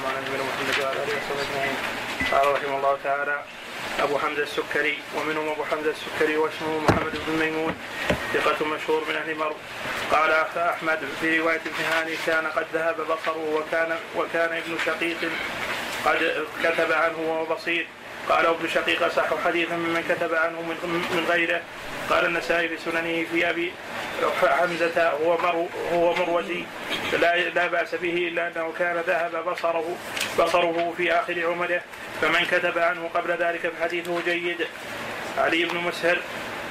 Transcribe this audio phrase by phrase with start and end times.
[0.00, 1.76] وسلم نبينا محمد وعلى اله وصحبه اجمعين.
[2.32, 3.42] قال رحمه الله تعالى
[4.00, 7.76] أبو حمزة السكري ومنهم أبو حمزة السكري واسمه محمد بن ميمون
[8.34, 9.54] ثقة مشهور من أهل مرو.
[10.12, 15.16] قال أحمد في روايه ابن هاني كان قد ذهب بصره وكان وكان ابن شقيق
[16.04, 17.86] قد كتب عنه وهو بصير
[18.28, 21.60] قال ابن شقيق أصح حديثا ممن كتب عنه من غيره
[22.10, 23.72] قال النسائي في سننه في أبي
[24.42, 25.32] حمزة هو
[25.92, 26.64] هو مروزي.
[27.12, 29.96] لا لا بأس به إلا أنه كان ذهب بصره
[30.38, 31.80] بصره في آخر عمره.
[32.20, 34.66] فمن كتب عنه قبل ذلك فحديثه جيد.
[35.38, 36.18] علي بن مسهر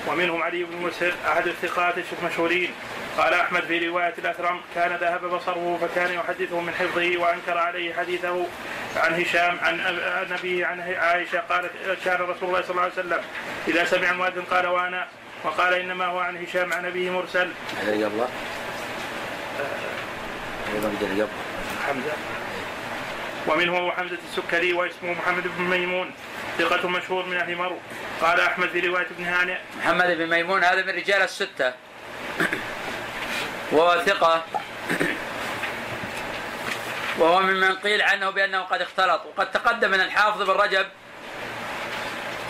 [0.08, 2.72] ومنهم علي بن مسهر أحد الثقات المشهورين
[3.18, 8.46] قال أحمد في رواية الأثرم كان ذهب بصره فكان يحدثه من حفظه وأنكر عليه حديثه
[8.98, 9.80] عن هشام عن
[10.40, 11.40] أبيه عن عائشة.
[11.40, 11.72] قالت
[12.06, 13.22] كان رسول الله صلى الله عليه وسلم
[13.68, 15.08] إذا سمع المؤذن قال وأنا
[15.44, 17.52] وقال إنما هو عن هشام عن أبيه مرسل.
[17.82, 18.30] هذا قبله؟
[20.74, 21.28] أيضا قبله
[21.88, 22.14] حمزة.
[23.48, 26.12] ومنه أبو حمزة السكري واسمه محمد بن ميمون.
[26.58, 27.78] ثقة مشهور من أهل مرو
[28.22, 29.58] قال أحمد في رواية ابن هانئ.
[29.78, 31.74] محمد بن ميمون هذا من رجال الستة.
[33.72, 34.44] وهو ثقة.
[37.18, 39.22] وهو ممن قيل عنه بأنه قد اختلط.
[39.26, 40.88] وقد تقدم من الحافظ بن رجب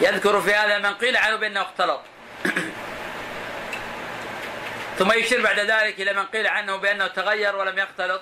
[0.01, 2.01] يذكر في هذا من قيل عنه بأنه اختلط.
[4.99, 8.21] ثم يشير بعد ذلك إلى من قيل عنه بأنه تغير ولم يختلط.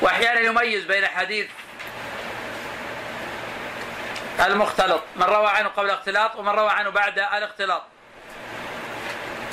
[0.00, 1.46] وأحيانا يميز بين حديث
[4.40, 7.82] المختلط من روى عنه قبل الاختلاط ومن روى عنه بعد الاختلاط.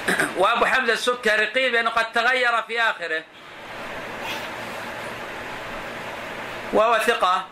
[0.38, 3.24] وأبو حمزة السكري قيل بأنه قد تغير في آخره.
[6.74, 7.46] وهو ثقة.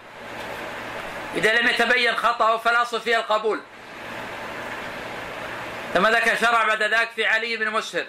[1.36, 3.62] إذا لم يتبين خطأه فالاصل فيه القبول.
[5.94, 8.06] ثم ذكر شرع بعد ذلك في علي بن مسهر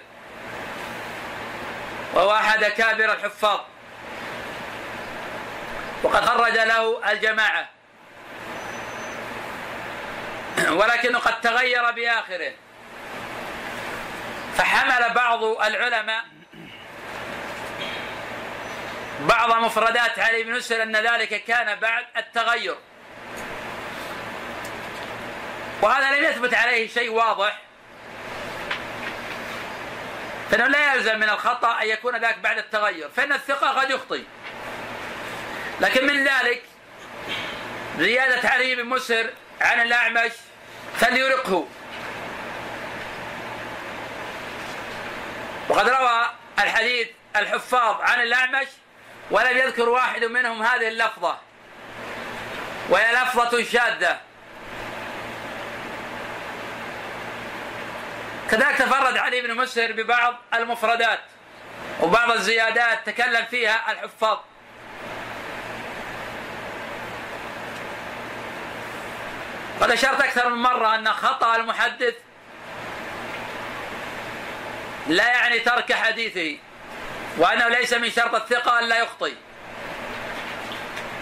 [2.13, 3.59] وهو أحد اكابر الحفاظ.
[6.03, 7.69] وقد خرج له الجماعة.
[10.69, 12.51] ولكنه قد تغير بآخره.
[14.57, 16.23] فحمل بعض العلماء
[19.19, 22.77] بعض مفردات علي بن مسهر أن ذلك كان بعد التغير.
[25.81, 27.59] وهذا لم يثبت عليه شيء واضح.
[30.51, 34.23] فإنه لا يلزم من الخطأ أن يكون ذلك بعد التغير فإن الثقة قد يخطي
[35.81, 36.63] لكن من ذلك
[37.97, 39.29] زيادة علي بن مسهر
[39.61, 40.31] عن الأعمش
[40.99, 41.67] فليرقه.
[45.69, 48.67] وقد روى الحديث الحفاظ عن الأعمش
[49.31, 51.37] ولم يذكر واحد منهم هذه اللفظة
[52.89, 54.19] وهي لفظة شاذة.
[58.51, 61.19] كذلك تفرد علي بن مسهر ببعض المفردات
[62.01, 64.37] وبعض الزيادات تكلم فيها الحفاظ.
[69.81, 72.13] قد أشرت أكثر من مرة أن خطأ المحدث
[75.07, 76.57] لا يعني ترك حديثه
[77.37, 79.33] وأنه ليس من شرط الثقة أن لا يخطي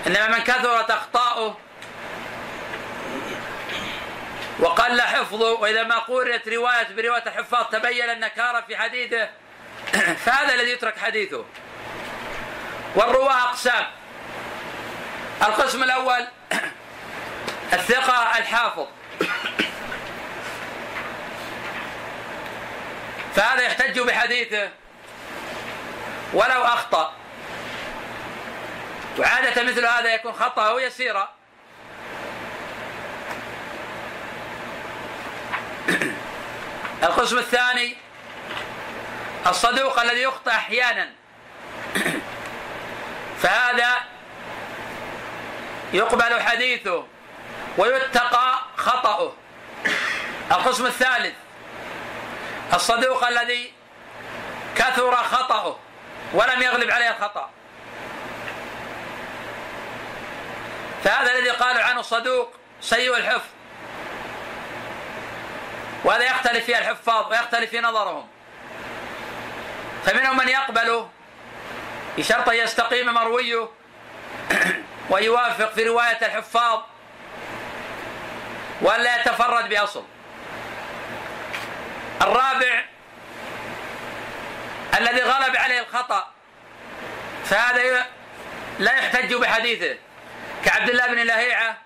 [0.08, 1.58] إنما من كثرت أخطاؤه
[4.60, 9.30] وقل حفظه وإذا ما قررت رواية برواية الحفاظ تبين النكارة في حديثه
[10.26, 11.46] فهذا الذي يترك حديثه.
[12.96, 13.86] والرواة أقسام.
[15.42, 16.28] القسم الأول
[17.74, 18.88] الثقة الحافظ.
[23.36, 24.70] فهذا يحتج بحديثه.
[26.34, 27.14] ولو أخطأ.
[29.20, 31.30] وعادة مثل هذا يكون خطأه يسيرا.
[37.04, 37.96] القسم الثاني
[39.48, 41.10] الصدوق الذي يخطئ أحيانا.
[43.42, 43.98] فهذا
[45.94, 47.04] يقبل حديثه
[47.78, 49.34] ويتقى خطأه.
[50.52, 51.36] القسم الثالث
[52.74, 53.74] الصدوق الذي
[54.76, 55.78] كثر خطأه
[56.34, 57.50] ولم يغلب عليه الخطأ.
[61.04, 63.57] فهذا الذي قالوا عنه صدوق سيء الحفظ.
[66.08, 68.28] وهذا يختلف فيه الحفاظ ويختلف في نظرهم.
[70.06, 71.10] فمنهم من يقبله
[72.18, 73.70] بشرط أن يستقيم مرويه
[75.10, 76.82] ويوافق في رواية الحفاظ
[78.82, 80.04] ولا يتفرد بأصل.
[82.22, 82.86] الرابع
[84.98, 86.32] الذي غلب عليه الخطأ
[87.46, 88.06] فهذا
[88.80, 89.98] لا يحتج بحديثه.
[90.66, 91.78] كعبد الله بن لهيعة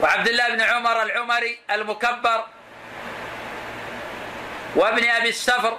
[0.00, 2.44] وعبد الله بن عمر العمري المكبر
[4.76, 5.78] وابن أبي السفر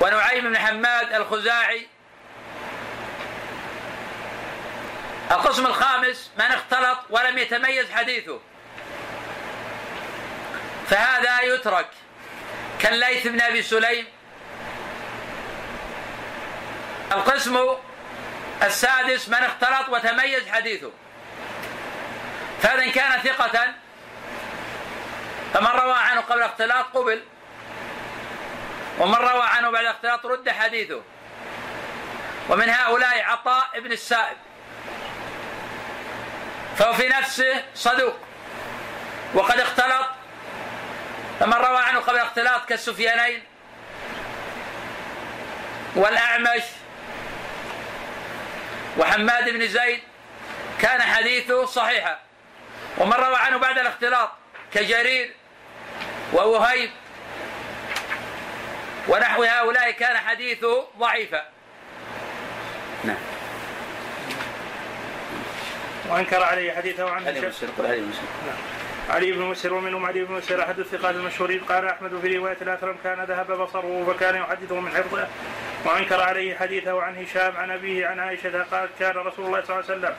[0.00, 1.86] ونعيم بن حماد الخزاعي.
[5.30, 8.40] القسم الخامس من اختلط ولم يتميز حديثه.
[10.90, 11.88] فهذا يترك
[12.80, 14.06] كالليث بن أبي سليم.
[17.12, 17.66] القسم
[18.62, 20.90] السادس من اختلط وتميز حديثه.
[22.62, 23.74] فهذا إن كان ثقة
[25.54, 27.22] فمن روى عنه قبل الاختلاط قبل
[28.98, 31.02] ومن روى عنه بعد الاختلاط رد حديثه.
[32.48, 34.36] ومن هؤلاء عطاء بن السائب.
[36.76, 38.16] فهو في نفسه صدوق
[39.34, 40.06] وقد اختلط.
[41.40, 43.44] فمن روى عنه قبل الاختلاط كالسفيانين
[45.94, 46.62] والأعمش
[48.98, 50.02] وحماد بن زيد
[50.80, 52.18] كان حديثه صحيحا.
[52.98, 54.30] ومن روى عنه بعد الاختلاط
[54.74, 55.34] كجرير
[56.32, 56.90] ووهيب
[59.08, 61.42] ونحو هؤلاء كان حديثه ضعيفا
[63.04, 63.16] نعم.
[66.08, 67.52] وأنكر عليه حديثه عن علي بن
[67.84, 68.12] علي بن
[69.10, 71.60] علي بن مسر ومنهم علي بن مسر أحد الثقات المشهورين.
[71.60, 75.28] قال أحمد في رواية الاثرم كان ذهب بصره فكان يحدثه من حفظه.
[75.84, 79.90] وأنكر عليه حديثه عن هشام عن أبيه عن عائشة قالت كان رسول الله صلى الله
[79.90, 80.14] عليه وسلم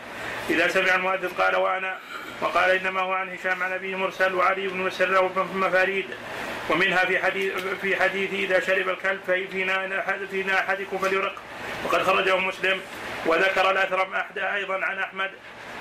[0.50, 1.98] إذا سمع المؤذن قال وأنا
[2.42, 6.06] وقال إنما هو عن هشام عن أبيه مرسل وعلي بن مسر له مفاريد
[6.70, 11.36] ومنها في حديث في حديث إذا شرب الكلب في ناء في ناء أحدكم فليرق.
[11.86, 12.82] وقد خرجه مسلم.
[13.26, 15.32] وذكر الأثرم أحد أيضا عن أحمد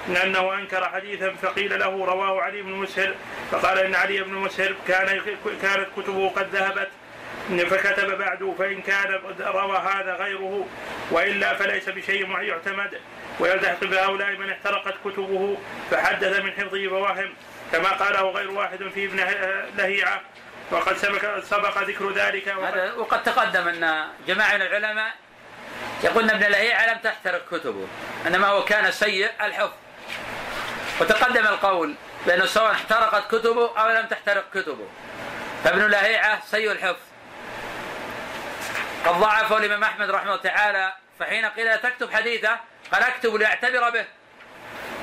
[0.09, 3.15] لأنه أنكر حديثا فقيل له رواه علي بن مسهر
[3.51, 5.21] فقال إن علي بن مسهر كان
[5.63, 6.89] كانت كتبه قد ذهبت.
[7.49, 10.67] فكتب بعد فإن كان روى هذا غيره
[11.11, 13.01] وإلا فليس بشيء يعتمد.
[13.41, 15.59] ويلتحق بهؤلاء من احترقت كتبه
[15.91, 17.35] فحدث من حفظه فواهم
[17.73, 19.17] كما قاله غير واحد في ابن
[19.77, 20.21] لهيعة.
[20.71, 25.13] وقد سبق, سبق ذكر ذلك هذا وقد تقدم أن جماعة من العلماء
[26.05, 27.87] يقولون ابن لهيعة لم تحترق كتبه
[28.27, 29.73] إنما هو كان سيء الحفظ.
[31.01, 31.95] وتقدم القول
[32.27, 34.89] بأنه سواء احترقت كتبه أو لم تحترق كتبه.
[35.65, 37.01] فابن لهيعة سيء الحفظ.
[39.07, 42.57] قد ضعفه الإمام أحمد رحمه الله تعالى فحين قيل تكتب حديثه
[42.93, 44.05] قال اكتب ليعتبر به.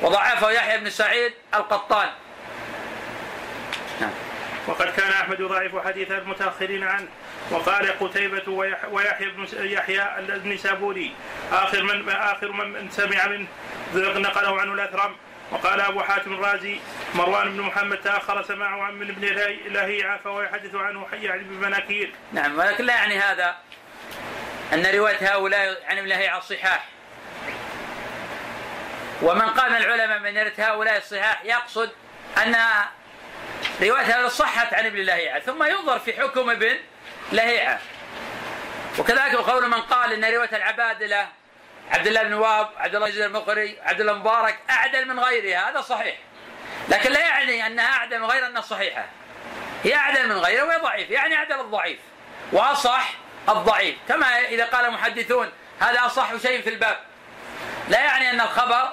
[0.02, 2.08] وضعفه يحيى بن سعيد القطان.
[4.00, 4.10] نعم.
[4.66, 7.08] وقد كان أحمد يضاعف حديث المتأخرين عنه.
[7.50, 8.52] وقال قتيبة
[8.90, 11.14] ويحيى بن يحيى النسابوري
[11.52, 13.46] آخر من آخر من سمع منه
[13.94, 15.16] نقله عنه الأثرم.
[15.50, 16.78] وقال أبو حاتم الرازي
[17.14, 19.24] مروان بن محمد تأخر سماعه عن من ابن
[19.72, 22.12] لهيعة فهو يحدث عنه يعني بمناكير.
[22.32, 23.56] نعم ولكن لا يعني هذا
[24.72, 26.84] أن رواية هؤلاء عن ابن لهيعة صحاح
[29.22, 31.90] ومن قال من العلماء من رواية هؤلاء الصحاح يقصد
[32.42, 32.56] أن
[33.82, 36.76] رواية هذا صحت عن ابن لهيعة ثم ينظر في حكم ابن
[37.32, 37.80] لهيعة.
[38.98, 41.28] وكذلك قول من قال إن رواية العبادلة
[41.90, 45.80] عبد الله بن واب عبد الله بن المقري عبد الله المبارك أعدل من غيرها هذا
[45.80, 46.16] صحيح.
[46.88, 49.04] لكن لا يعني أنها أعدل من غير أنها صحيحة.
[49.84, 51.98] هي أعدل من غيرها وهي ضعيف يعني أعدل الضعيف.
[52.52, 53.14] وأصح
[53.48, 53.96] الضعيف.
[54.08, 56.98] كما إذا قال المحدثون هذا أصح شيء في الباب.
[57.88, 58.92] لا يعني أن الخبر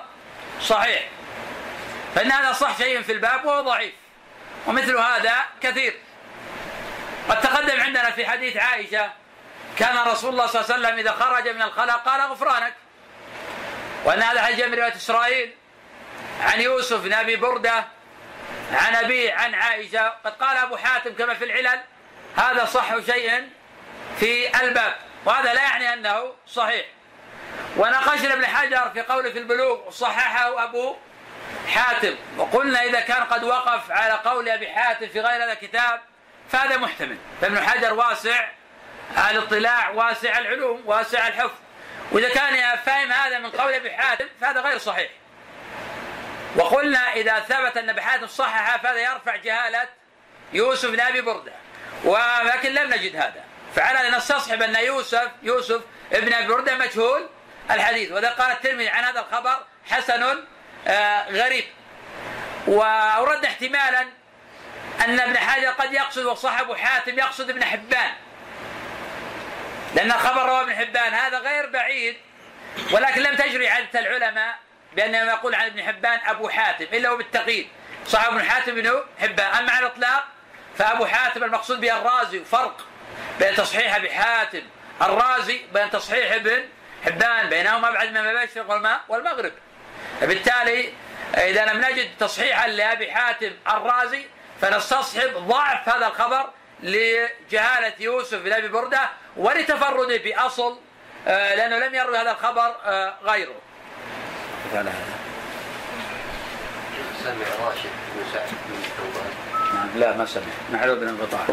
[0.64, 1.10] صحيح.
[2.16, 3.94] فإن هذا اصح شيء في الباب وهو ضعيف.
[4.68, 6.00] ومثل هذا كثير.
[7.30, 9.12] قد تقدم عندنا في حديث عائشة
[9.80, 12.74] كان رسول الله صلى الله عليه وسلم إذا خرج من الخلاء قال غفرانك.
[14.06, 15.54] وأن هذا حديث من رواية إسرائيل
[16.42, 17.86] عن يوسف بن أبي بردة
[18.74, 20.14] عن ابيه عن عائشة.
[20.26, 21.82] قد قال أبو حاتم كما في العلل
[22.36, 23.50] هذا صح شيء
[24.20, 24.96] في الباب.
[25.26, 26.86] وهذا لا يعني أنه صحيح.
[27.78, 30.96] وناقشنا ابن حجر في قوله في البلوغ وصححه أبو
[31.68, 32.16] حاتم.
[32.38, 36.02] وقلنا إذا كان قد وقف على قول أبي حاتم في غير هذا الكتاب
[36.50, 37.18] فهذا محتمل.
[37.42, 38.48] فابن حجر واسع
[39.32, 41.58] الاطلاع واسع العلوم واسع الحفظ.
[42.12, 45.10] وإذا كان فاهم هذا من قول أبي حاتم فهذا غير صحيح.
[46.56, 49.88] وقلنا إذا ثبت أن أبي حاتم صحح فهذا يرفع جهالة
[50.54, 51.52] يوسف بن أبي بردة.
[52.04, 53.44] ولكن لم نجد هذا.
[53.76, 55.82] فعلى نستصحب ان يوسف يوسف
[56.14, 57.30] ابن أبي بردة مجهول
[57.72, 59.58] الحديث وذا قال الترمذي عن هذا الخبر
[59.90, 60.44] حسن
[60.88, 61.66] آه، غريب.
[62.68, 64.02] واورد احتمالا
[65.06, 68.12] أن ابن حجر قد يقصد وصاحب حاتم يقصد ابن حبان.
[69.96, 72.18] لأن الخبر رواه ابن حبان هذا غير بعيد
[72.92, 74.56] ولكن لم تجري عادة العلماء
[74.94, 77.68] بأنه يقول عن ابن حبان أبو حاتم إلا هو بالتقييد.
[78.06, 80.26] صاحب ابن حاتم بن حبان أما على الإطلاق
[80.78, 82.86] فأبو حاتم المقصود به الرازي فرق
[83.40, 84.62] بين تصحيح ابي حاتم
[85.02, 86.64] الرازي بين تصحيح ابن
[87.06, 88.70] حبان بينهما ابعد من المشرق
[89.10, 89.52] والمغرب.
[90.22, 90.94] فبالتالي
[91.38, 94.26] إذا لم نجد تصحيحا لأبي حاتم الرازي
[94.62, 96.50] فنستصحب ضعف هذا الخبر
[96.84, 100.80] لجهالة يوسف بن أبي بردة ولتفرده بأصل
[101.28, 103.56] آه، لأنه لم يروي هذا الخبر آه، غيره.
[107.24, 109.32] سمع راشد بن سعد بن ثوبان.
[109.74, 110.44] نعم لا ما سمع.
[110.72, 111.46] معلول بالانقطاع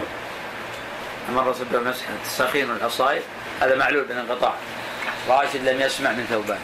[1.29, 3.23] أما الرسول بمسح السخين والحصائر
[3.61, 4.55] هذا معلول بالانقطاع
[5.29, 6.59] راشد لم يسمع من ثوبان.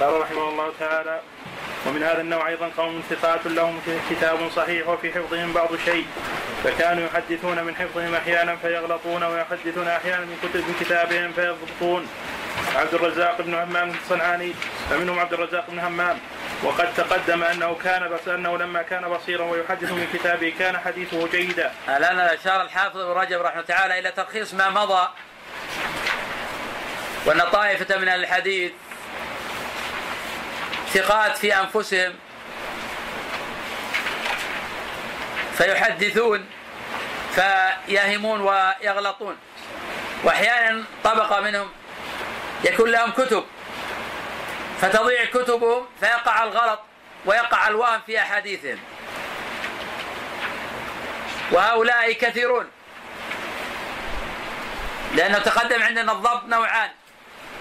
[0.00, 1.20] قال رحمه الله تعالى
[1.86, 3.80] ومن هذا النوع أيضا قوم ثقات لهم
[4.10, 6.06] كتاب صحيح وفي حفظهم بعض شيء
[6.64, 12.06] فكانوا يحدثون من حفظهم أحيانا فيغلطون ويحدثون أحيانا من كتب من كتابهم فيضبطون.
[12.76, 14.52] عبد الرزاق بن همام الصنعاني
[14.90, 16.18] فمنهم عبد الرزاق بن همام.
[16.62, 21.72] وقد تقدم أنه كان بس أنه لما كان بصيرا ويحدث من كتابه كان حديثه جيدا.
[21.88, 25.08] الآن أشار الحافظ ابن رجب رحمه تعالى إلى تلخيص ما مضى
[27.26, 28.72] وأن طائفة من الحديث
[30.94, 32.14] ثقات في أنفسهم
[35.58, 36.46] فيحدثون
[37.34, 39.36] فيهمون ويغلطون
[40.24, 41.68] واحيانا طبقه منهم
[42.64, 43.44] يكون لهم كتب
[44.80, 46.80] فتضيع كتبهم فيقع الغلط
[47.26, 48.78] ويقع الوهم في أحاديثهم.
[51.52, 52.70] وهؤلاء كثيرون.
[55.14, 56.90] لأنه تقدم عندنا الضبط نوعان.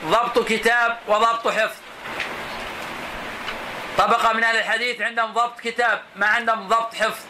[0.05, 1.77] ضبط كتاب وضبط حفظ.
[3.97, 7.23] طبقة من أهل الحديث عندهم ضبط كتاب ما عندهم ضبط حفظ.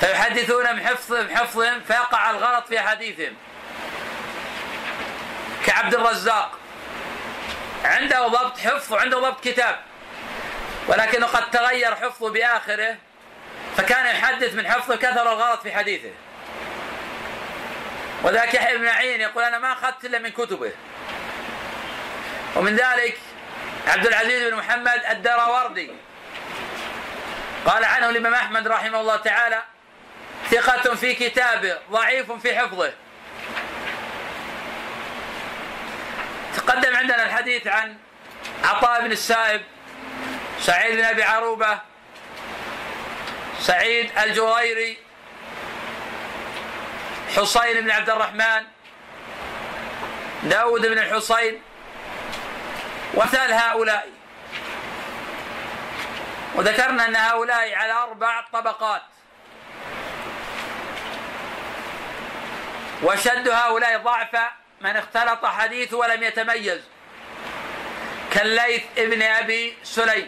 [0.00, 3.34] فيحدثون بحفظهم حفظهم فيقع الغلط في أحاديثهم.
[5.66, 6.59] كعبد الرزاق
[7.84, 9.80] عنده ضبط حفظ وعنده ضبط كتاب.
[10.88, 12.96] ولكنه قد تغير حفظه بآخره
[13.76, 16.10] فكان يحدث من حفظه كثر الغلط في حديثه.
[18.22, 20.72] وذاك يحيى بن معين يقول أنا ما أخذت إلا من كتبه.
[22.56, 23.18] ومن ذلك
[23.86, 25.90] عبد العزيز بن محمد الدراوردي
[27.66, 29.62] قال عنه الإمام أحمد رحمه الله تعالى
[30.50, 32.92] ثقة في كتابه ضعيف في حفظه.
[36.66, 37.96] تقدم عندنا الحديث عن
[38.64, 39.62] عطاء بن السائب
[40.60, 41.78] سعيد بن أبي عروبة
[43.60, 44.98] سعيد الجريري
[47.36, 48.62] حصين بن عبد الرحمن
[50.42, 51.62] داود بن الحصين
[53.14, 54.08] وامثال هؤلاء.
[56.54, 59.02] وذكرنا أن هؤلاء على أربع طبقات.
[63.02, 66.80] وشد هؤلاء ضعفا من اختلط حديثه ولم يتميز
[68.32, 70.26] كالليث ابن أبي سليم.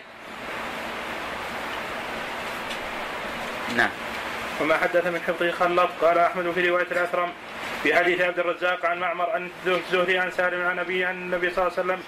[3.77, 3.91] نعم.
[4.61, 7.33] وما حدث من حفظه خلط قال أحمد في رواية الأثرم
[7.83, 11.67] في حديث عبد الرزاق عن معمر عن الزهري عن سالم عن أبي عن النبي صلى
[11.67, 12.03] الله عليه وسلم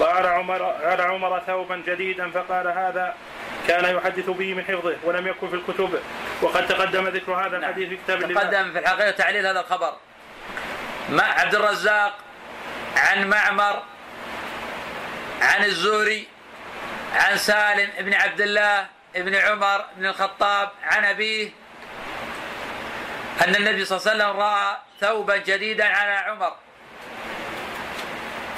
[0.00, 3.14] وعلى عمر على عمر ثوبا جديدا فقال هذا
[3.68, 6.00] كان يحدث به من حفظه ولم يكن في الكتب
[6.42, 9.96] وقد تقدم ذكر هذا الحديث في كتاب تقدم في الحقيقة تعليل هذا الخبر.
[11.10, 12.18] ما عبد الرزاق
[12.96, 13.82] عن معمر
[15.42, 16.28] عن الزهري
[17.14, 21.50] عن سالم بن عبد الله بن عمر بن الخطاب عن أبيه
[23.46, 26.56] أن النبي صلى الله عليه وسلم رأى ثوبا جديدا على عمر.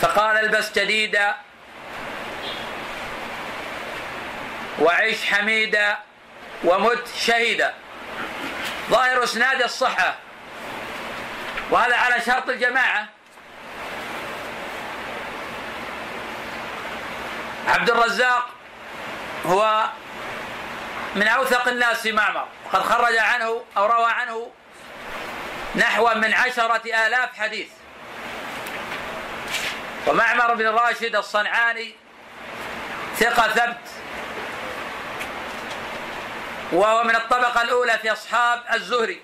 [0.00, 1.34] فقال البس جديدا
[4.78, 5.98] وعيش حميدا
[6.64, 7.74] ومت شهيدا.
[8.90, 10.16] ظاهر إسناد الصحة.
[11.72, 13.08] وهذا على شرط الجماعة.
[17.68, 18.48] عبد الرزاق
[19.46, 19.86] هو
[21.14, 22.46] من أوثق الناس في معمر.
[22.72, 24.50] قد خرج عنه أو روى عنه
[25.74, 27.68] نحو من عشرة آلاف حديث.
[30.06, 31.94] ومعمر بن راشد الصنعاني
[33.16, 33.88] ثقة ثبت.
[36.72, 39.22] وهو من الطبقة الأولى في أصحاب الزهري.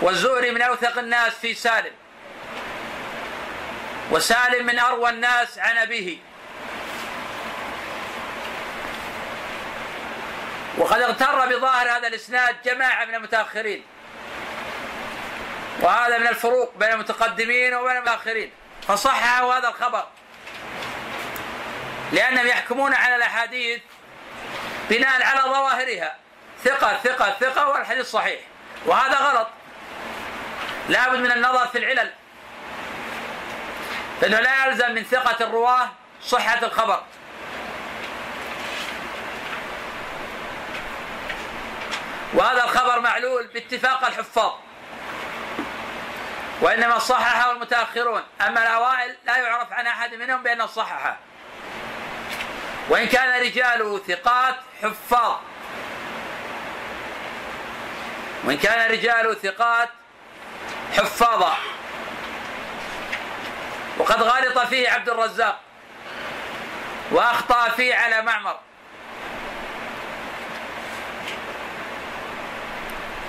[0.00, 1.92] والزهري من أوثق الناس في سالم.
[4.10, 6.18] وسالم من أروى الناس عن أبيه.
[10.78, 13.84] وقد اغتر بظاهر هذا الإسناد جماعة من المتأخرين.
[15.80, 18.52] وهذا من الفروق بين المتقدمين وبين المتأخرين.
[18.88, 20.06] فصححوا هذا الخبر.
[22.12, 23.80] لأنهم يحكمون على الأحاديث
[24.90, 26.16] بناء على ظواهرها.
[26.64, 28.40] ثقة ثقة ثقة والحديث صحيح.
[28.86, 29.48] وهذا غلط.
[30.88, 32.12] لابد من النظر في العلل.
[34.22, 35.88] لأنه لا يلزم من ثقة الرواة
[36.22, 37.02] صحة الخبر.
[42.34, 44.52] وهذا الخبر معلول باتفاق الحفاظ.
[46.60, 51.16] وإنما صححه المتأخرون أما الأوائل لا يعرف عن أحد منهم بأنه صححه
[52.88, 55.36] وإن كان رجاله ثقات حفاظ.
[58.44, 59.88] وإن كان رجاله ثقات
[60.96, 61.56] حفاظا
[63.98, 65.60] وقد غلط فيه عبد الرزاق.
[67.10, 68.56] وأخطأ فيه على معمر.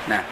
[0.07, 0.23] نعم.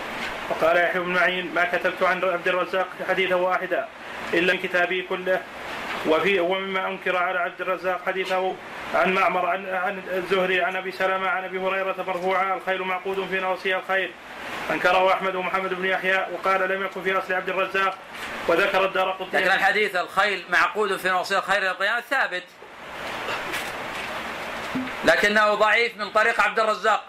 [0.50, 3.88] وقال يحيى بن معين ما كتبت عن عبد الرزاق حديثا واحدا
[4.34, 5.42] إلا من كتابي كله.
[6.08, 8.56] وفي ومما أنكر على عبد الرزاق حديثه
[8.96, 13.40] عن معمر عن عن الزهري عن أبي سلمة عن أبي هريرة مرفوعا الخيل معقود في
[13.40, 14.12] نواصيها الخير
[14.72, 17.98] أنكره أحمد ومحمد بن يحيى وقال لم يكن في أصل عبد الرزاق
[18.48, 22.44] وذكر الدار قطني لكن الحديث الخيل معقود في نواصي الخير إلى القيامة ثابت.
[25.06, 27.04] لكنه ضعيف من طريق عبد الرزاق.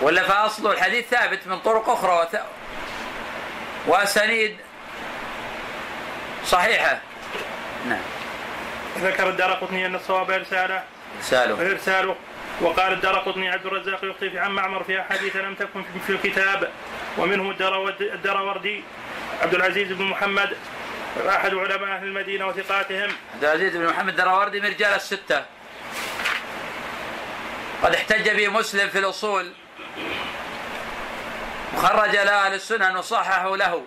[0.00, 2.40] ولا فأصل الحديث ثابت من طرق أخرى وث...
[3.86, 4.56] وأسانيد
[6.44, 7.00] صحيحة.
[7.88, 8.02] نعم.
[8.98, 10.82] ذكر الدار قطني أن الصواب إرساله.
[11.20, 12.16] رساله إرساله.
[12.60, 16.72] وقال الدار قطني عبد الرزاق يخطي عن معمر في أحاديث لم تكن في الكتاب.
[17.18, 17.50] ومنهم
[18.00, 18.84] الدراوردي
[19.42, 20.56] عبد العزيز بن محمد
[21.28, 23.10] أحد علماء أهل المدينة وثقاتهم.
[23.34, 25.44] عبد العزيز بن محمد الدراوردي من رجال الستة.
[27.82, 29.52] قد احتج به مسلم في الأصول.
[31.74, 33.84] وخرج له أهل السنن وصححوا له.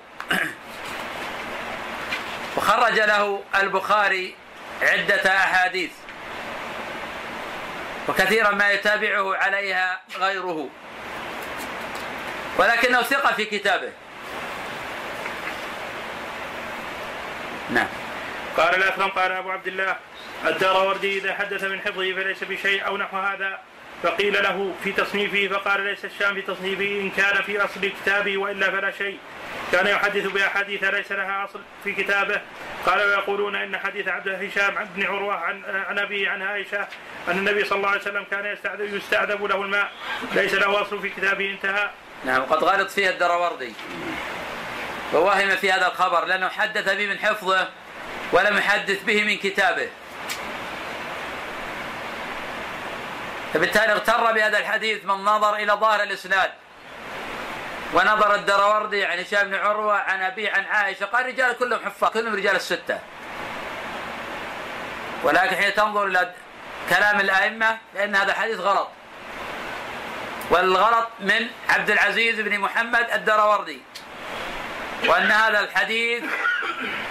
[2.57, 4.35] وخرج له البخاري
[4.81, 5.91] عدة أحاديث.
[8.09, 10.69] وكثيرا ما يتابعه عليها غيره.
[12.57, 13.91] ولكنه ثقة في كتابه.
[17.69, 17.87] نعم.
[18.57, 19.95] قال الأكرم قال أبو عبد الله
[20.45, 23.59] الدراوردي إذا حدث من حفظه فليس بشيء أو نحو هذا.
[24.03, 28.71] فقيل له في تصنيفه فقال ليس الشام في تصنيفه إن كان في أصل كتابه وإلا
[28.71, 29.17] فلا شيء.
[29.71, 32.41] كان يحدث بأحاديث ليس لها أصل في كتابه.
[32.85, 36.87] قال ويقولون إن حديث عبد هشام ابن عروة عن عن أبيه عن عائشة
[37.27, 39.91] أن النبي صلى الله عليه وسلم كان يستعذب, يستعذب له الماء.
[40.33, 41.49] ليس له أصل في كتابه.
[41.49, 41.89] انتهى.
[42.25, 43.73] نعم قد غلط فيها الدراوردي
[45.13, 47.69] ووهم في هذا الخبر لأنه حدث به من حفظه
[48.31, 49.89] ولم يحدث به من كتابه.
[53.53, 56.51] فبالتالي اغتر بهذا الحديث من نظر إلى ظاهر الإسناد.
[57.93, 62.35] ونظر الدراوردي عن هشام بن عروة عن أبيه عن عائشة قال رجال كلهم حفاظ كلهم
[62.35, 62.99] رجال الستة.
[65.23, 66.33] ولكن حين تنظر إلى
[66.89, 68.87] كلام الأئمة فإن هذا الحديث غلط.
[70.49, 73.81] والغلط من عبد العزيز بن محمد الدراوردي.
[75.07, 76.23] وأن هذا الحديث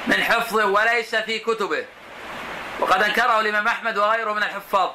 [0.07, 1.85] من حفظه وليس في كتبه.
[2.81, 4.91] وقد أنكره الإمام أحمد وغيره من الحفاظ.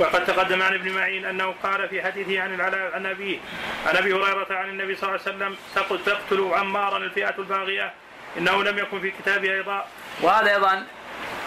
[0.00, 3.38] وقد تقدم عن ابن معين أنه قال في حديثه عن العلاء عن ابيه
[3.86, 7.92] عن أبي هريرة عن النبي صلى الله عليه وسلم تقتل عمارا الفئة الباغية
[8.38, 9.84] إنه لم يكن في كتابه أيضا.
[10.20, 10.86] وهذا أيضا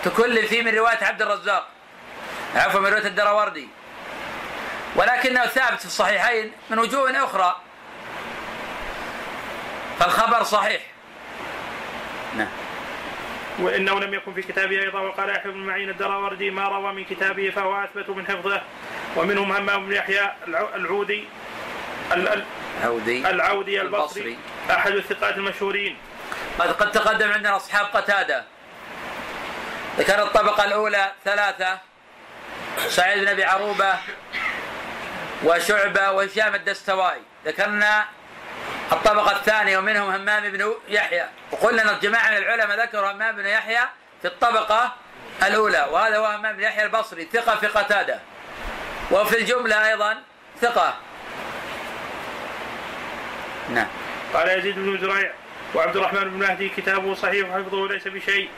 [0.03, 1.67] تكل فيه من رواية عبد الرزاق.
[2.55, 3.67] عفوا من رواية الدراوردي.
[4.95, 7.55] ولكنه ثابت في الصحيحين من وجوه أخرى.
[9.99, 10.81] فالخبر صحيح.
[12.37, 12.62] نعم.
[13.59, 17.49] وإنه لم يكن في كتابه أيضا وقال يحيى بن معين الدراوردي ما روى من كتابه
[17.49, 18.61] فهو أثبت من حفظه.
[19.15, 21.23] ومنهم همام بن يحيى الع- العودي
[22.11, 22.45] ال- ال-
[22.83, 24.37] عودي العودي البصري.
[24.71, 25.97] أحد الثقات المشهورين.
[26.59, 28.43] قد قد تقدم عندنا أصحاب قتادة.
[29.97, 31.79] ذكر الطبقة الأولى ثلاثة
[32.87, 33.93] سعيد بن أبي عروبة
[35.43, 37.21] وشعبة وهشام الدستوائي.
[37.45, 38.05] ذكرنا
[38.91, 41.25] الطبقة الثانية ومنهم همام بن يحيى.
[41.51, 43.81] وقلنا أن جماعة من العلماء ذكروا همام بن يحيى
[44.21, 44.93] في الطبقة
[45.43, 48.19] الأولى وهذا هو همام بن يحيى البصري ثقة في قتادة.
[49.11, 50.17] وفي الجملة أيضا
[50.61, 50.97] ثقة.
[53.69, 53.87] نعم.
[54.33, 55.31] قال يزيد بن زريع
[55.75, 58.49] وعبد الرحمن بن مهدي كتابه صحيح وحفظه ليس بشيء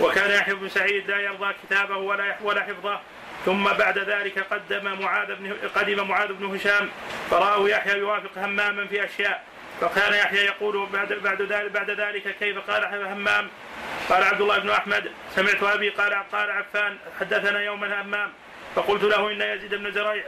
[0.00, 3.00] وكان يحيى بن سعيد لا يرضى كتابه ولا ولا حفظه.
[3.44, 6.90] ثم بعد ذلك قدم معاذ بن قدم معاذ بن هشام
[7.34, 9.42] فرآه يحيى يوافق هماما في أشياء.
[9.80, 13.48] فكان يحيى يقول بعد بعد ذلك بعد ذلك كيف؟ قال همام.
[14.08, 18.32] قال عبد الله بن أحمد سمعت أبي قال قال عفان حدثنا يوما همام.
[18.76, 20.24] فقلت له إن يزيد بن زريع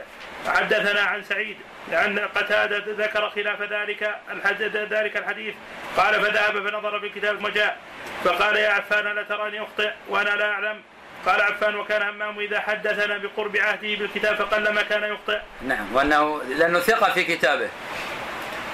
[0.47, 1.57] حدثنا عن سعيد
[1.91, 4.15] لأن قتادة ذكر خلاف ذلك
[4.73, 5.55] ذلك الحديث.
[5.97, 7.77] قال فذهب فنظر في الكتاب ثم جاء
[8.23, 10.81] فقال يا عفان لا تراني أخطئ وأنا لا أعلم؟
[11.25, 15.39] قال عفان وكان همام إذا حدثنا بقرب عهده بالكتاب فقلما كان يخطئ.
[15.61, 17.69] نعم وأنه لأنه ثقة في كتابه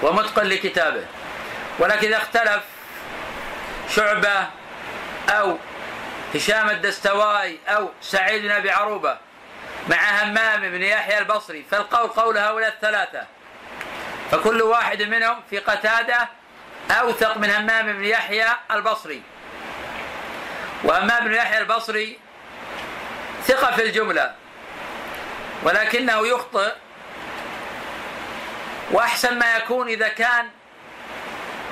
[0.02, 1.04] ومتقن لكتابه
[1.78, 2.62] ولكن إذا اختلف
[3.90, 4.48] شعبة
[5.28, 5.58] أو
[6.34, 9.16] هشام الدستوائي أو سعيد بن أبي عروبة
[9.88, 13.26] مع همام بن يحيى البصري فالقول قول هؤلاء الثلاثة
[14.30, 16.28] فكل واحد منهم في قتادة
[16.90, 19.22] أوثق من همام بن يحيى البصري.
[20.84, 22.18] وهمام بن يحيى البصري
[23.46, 24.34] ثقة في الجملة.
[25.62, 26.72] ولكنه يخطئ.
[28.90, 30.50] وأحسن ما يكون إذا كان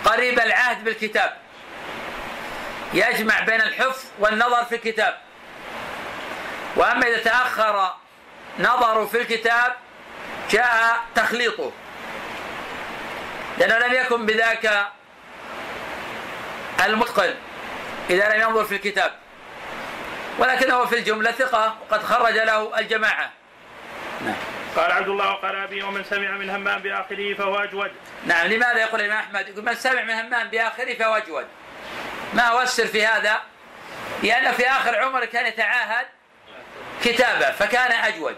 [0.04, 1.36] قريب العهد بالكتاب.
[2.94, 5.18] يجمع بين الحفظ والنظر في الكتاب.
[6.76, 7.94] وأما إذا تأخر
[8.58, 9.76] نظره في الكتاب
[10.50, 11.72] جاء تخليطه.
[13.58, 14.86] لأنه لم يكن بذاك
[16.84, 17.34] المتقن.
[18.10, 19.21] إذا لم ينظر في الكتاب.
[20.38, 23.30] ولكنه في الجملة ثقة وقد خرج له الجماعة.
[24.20, 24.34] نعم.
[24.76, 27.90] قال عبد الله وقال أبي ومن سمع من همام بآخره فهو أجود.
[28.26, 31.46] نعم لماذا يقول الإمام أحمد؟ يقول من سمع من همام بآخره فهو أجود.
[32.34, 33.40] ما هو السر في هذا؟
[34.22, 36.06] لأنه في آخر عمره كان يتعاهد
[37.04, 38.36] كتابة فكان أجود.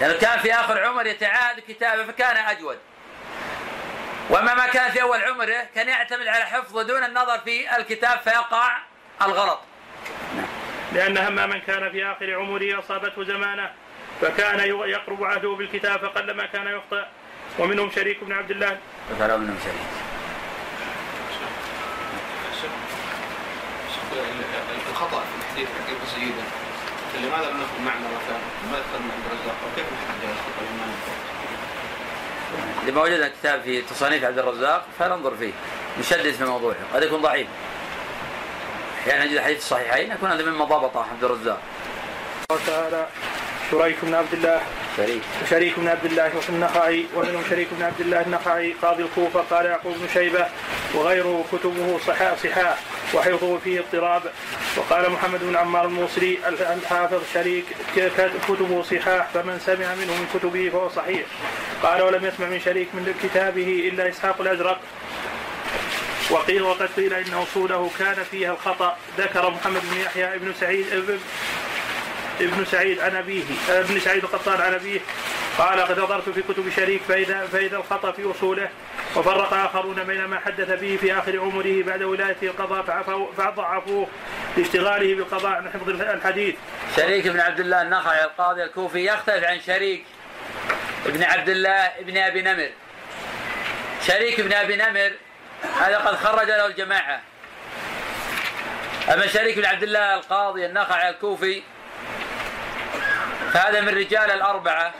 [0.00, 2.78] لأنه كان في آخر عمر يتعاهد كتابة فكان أجود.
[4.30, 8.78] وأما ما كان في أول عمره كان يعتمد على حفظه دون النظر في الكتاب فيقع
[9.22, 9.60] الغلط.
[10.94, 13.70] لأن هماما كان في آخر عمره أصابته زمانة
[14.20, 17.04] فكان يقرب عهده بالكتاب فقلما كان يخطئ.
[17.58, 18.78] ومنهم شريك بن عبد الله.
[19.10, 19.88] فقال منهم شريك.
[24.90, 26.44] الخطأ في الحديث حقيقة سيدا
[27.26, 30.90] لماذا لم نأخذ معنى مكان؟ لماذا أخذنا عند الرزاق؟ أو كيف نحدد الخطأ الإمام؟
[32.88, 35.52] لما وجدنا كتاب في تصانيف عبد الرزاق فننظر فيه.
[36.00, 36.76] نشدد في موضوعه.
[36.94, 37.46] قد يكون ضعيف.
[39.08, 41.60] أحيانا نجد حديث الصحيحين يكون هذا مما ضبطه عبد الرزاق.
[42.66, 43.06] تعالى
[43.70, 44.60] شريك بن عبد الله.
[44.96, 45.22] شريك.
[45.50, 49.92] شريك بن عبد الله النخعي ومنهم شريك بن عبد الله النخعي قاضي الكوفة قال يعقوب
[49.92, 50.46] بن شيبة
[50.94, 52.78] وغيره كتبه صحاح صحاح
[53.14, 54.22] وحفظه فيه اضطراب.
[54.76, 57.64] وقال محمد بن عمار الموصلي الحافظ شريك
[58.48, 61.26] كتبه صحاح فمن سمع منه من كتبه فهو صحيح.
[61.82, 64.80] قال ولم يسمع من شريك من كتابه إلا إسحاق الأزرق.
[66.30, 70.86] وقيل وقد قيل إن أصوله كان فيها الخطأ ذكر محمد بن يحيى ابن سعيد
[72.40, 75.00] ابن سعيد عن أبيه ابن سعيد القطان عن أبيه
[75.58, 78.68] قال قد نظرت في كتب شريك فإذا فإذا الخطأ في أصوله
[79.16, 83.02] وفرق آخرون بين ما حدث به في آخر عمره بعد ولايته القضاء
[83.36, 84.08] فضعفوه
[84.56, 86.54] لاشتغاله بالقضاء عن حفظ الحديث.
[86.96, 90.04] شريك بن عبد الله النخعي القاضي الكوفي يختلف عن شريك
[91.06, 92.70] ابن عبد الله ابن أبي نمر.
[94.06, 95.12] شريك ابن أبي نمر
[95.80, 97.20] هذا قد خرج له الجماعة.
[99.12, 101.62] أما شريك بن عبد الله القاضي النخعي الكوفي
[103.52, 104.94] فهذا من رجال الأربعة.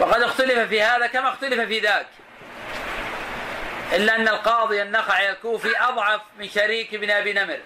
[0.00, 2.06] وقد اختلف في هذا كما اختلف في ذاك.
[3.92, 7.58] إلا أن القاضي النخعي الكوفي أضعف من شريك بن أبي نمر.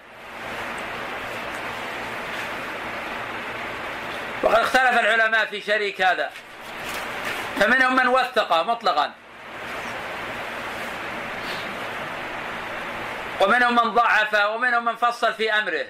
[4.43, 6.31] وقد اختلف العلماء في شريك هذا.
[7.61, 9.13] فمنهم من وثقه مطلقا.
[13.41, 15.87] ومنهم من ضعف ومنهم من فصل في أمره.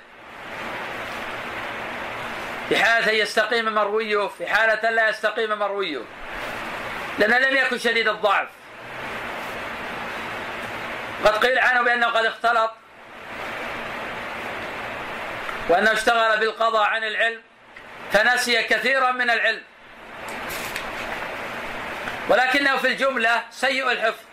[2.68, 6.02] في حالة أن يستقيم مرويه في حالة لا يستقيم مرويه.
[7.18, 8.48] لأنه لم يكن شديد الضعف.
[11.24, 12.70] قد قيل عنه بأنه قد اختلط.
[15.68, 17.42] وأنه اشتغل بالقضاء عن العلم.
[18.12, 19.62] فنسي كثيرا من العلم.
[22.28, 24.24] ولكنه في الجملة سيء الحفظ.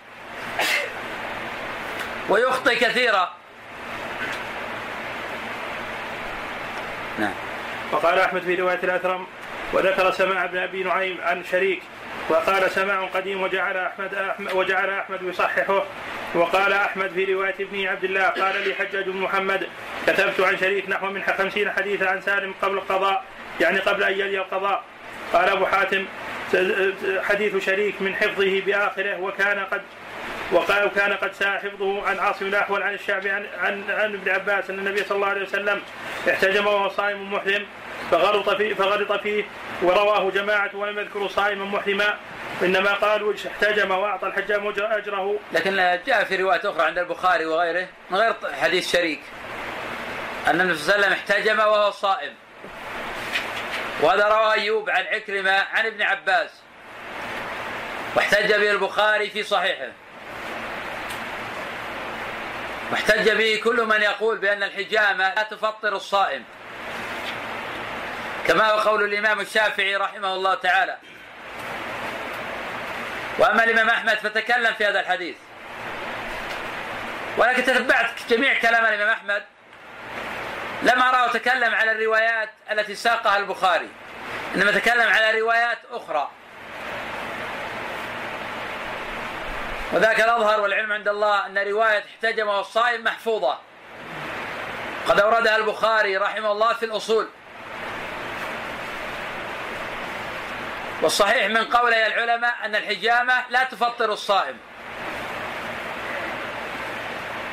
[2.30, 3.34] ويخطئ كثيرا.
[7.20, 7.34] نعم.
[7.92, 9.28] وقال أحمد في رواية الأثرم
[9.74, 11.82] وذكر سماع ابن أبي نعيم عن شريك
[12.30, 15.84] وقال سماع قديم وجعل احمد, أحمد وجعل أحمد يصححه.
[16.36, 19.70] وقال أحمد في رواية ابن عبد الله قال لي حجاج بن محمد
[20.08, 23.24] كتبت عن شريك نحو من خمسين حديثا عن سالم قبل القضاء
[23.62, 24.84] يعني قبل أن يلي القضاء.
[25.34, 26.06] قال أبو حاتم
[27.24, 29.82] حديث شريك من حفظه بآخره وكان قد
[30.52, 34.70] وقال وكان قد ساء حفظه عن عاصم الأحول عن الشعبي عن عن, عن ابن عباس
[34.70, 35.82] أن النبي صلى الله عليه وسلم
[36.30, 37.66] احتجم وهو صائم محرم
[38.12, 39.44] فغلط فيه فغلط فيه
[39.82, 42.18] ورواه جماعة ولم يذكروا صائما محرما
[42.62, 45.40] إنما قالوا احتجم وأعطى الحجام أجره.
[45.54, 49.20] لكن جاء في رواية أخرى عند البخاري وغيره من غير حديث شريك
[50.48, 52.34] أن النبي صلى الله عليه وسلم احتجم وهو صائم.
[54.02, 56.50] وهذا رواه ايوب عن عكرمه عن ابن عباس.
[58.16, 59.92] واحتج به البخاري في صحيحه.
[62.92, 66.44] واحتج به كل من يقول بأن الحجامة لا تفطر الصائم.
[68.48, 70.98] كما هو قول الإمام الشافعي رحمه الله تعالى.
[73.40, 75.36] وأما الإمام أحمد فتكلم في هذا الحديث.
[77.38, 79.44] ولكن تتبعت جميع كلام الإمام أحمد.
[80.86, 83.90] لم أراه تكلم على الروايات التي ساقها البخاري
[84.56, 86.30] إنما تكلم على روايات أخرى.
[89.94, 93.60] وذاك الأظهر والعلم عند الله أن رواية احتجم والصائم محفوظة.
[95.08, 97.28] قد أوردها البخاري رحمه الله في الأصول.
[101.02, 104.58] والصحيح من قولي العلماء أن الحجامة لا تفطر الصائم.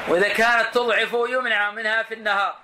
[0.09, 2.62] وإذا كانت تضعف يمنع منها في النهار.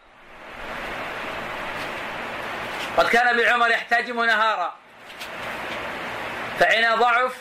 [2.98, 4.72] قد كان ابن عمر يحتجم نهارا
[6.60, 7.36] فحين ضعف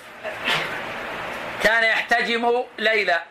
[1.64, 3.24] كان يحتجم ليلا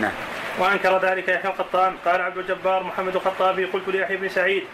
[0.00, 0.12] نعم.
[0.58, 1.96] وأنكر ذلك يحيى القطان.
[2.04, 4.64] قال عبد الجبار محمد الخطابي قلت ليحيى بن سعيد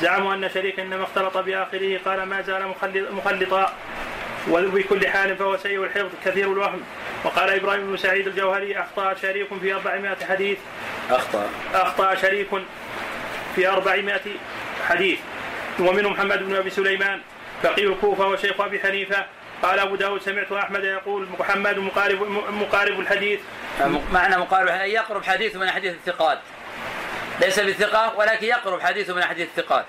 [0.00, 3.72] زعموا أن شريكا انما اختلط بآخره قال ما زال مخلط- مخلطا.
[4.50, 6.82] وبكل حال فهو سيء الحفظ كثير الوهم.
[7.24, 10.58] وقال إبراهيم بن سعيد الجوهري أخطأ شريك في 400 حديث.
[11.10, 11.50] أخطأ.
[11.74, 12.48] أخطأ شريك
[13.54, 14.20] في 400
[14.88, 15.18] حديث.
[15.78, 17.20] ومنهم محمد بن أبي سليمان
[17.62, 19.26] فقيه الكوفة وشيخ أبي حنيفة.
[19.62, 23.40] قال أبو داود سمعت أحمد يقول محمد مقارب مقارب الحديث.
[24.12, 26.38] معنى مقارب أن يقرب حديثه من حديث الثقات.
[27.40, 29.84] ليس بالثقة ولكن يقرب حديثه من حديث الثقات.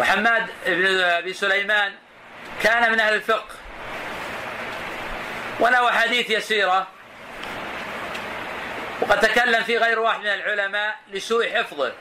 [0.00, 1.92] وحماد بن أبي سليمان
[2.62, 3.59] كان من أهل الفقه.
[5.60, 6.86] وله حديث يسيرة.
[9.00, 11.92] وقد تكلم فيه غير واحد من العلماء لسوء حفظه.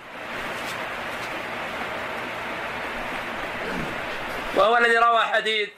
[4.55, 5.69] وهو الذي روى حديث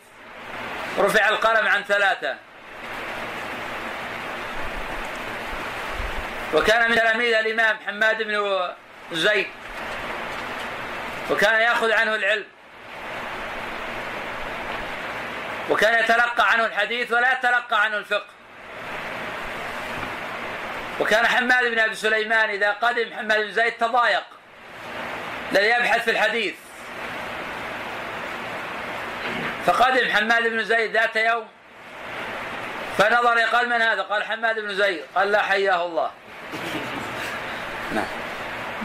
[0.99, 2.35] رفع القلم عن ثلاثة.
[6.53, 8.69] وكان من تلاميذ الإمام حماد بن
[9.11, 9.47] زيد.
[11.31, 12.45] وكان يأخذ عنه العلم.
[15.69, 18.25] وكان يتلقى عنه الحديث ولا يتلقى عنه الفقه.
[20.99, 24.23] وكان حماد بن أبي سليمان إذا قدم حماد بن زيد تضايق.
[25.51, 26.53] الذي يبحث في الحديث.
[29.65, 31.47] فقدم حماد بن زيد ذات يوم.
[32.97, 35.01] فنظر قال من هذا؟ قال حماد بن زيد.
[35.15, 36.11] قال لا حياه الله.
[37.95, 38.05] نعم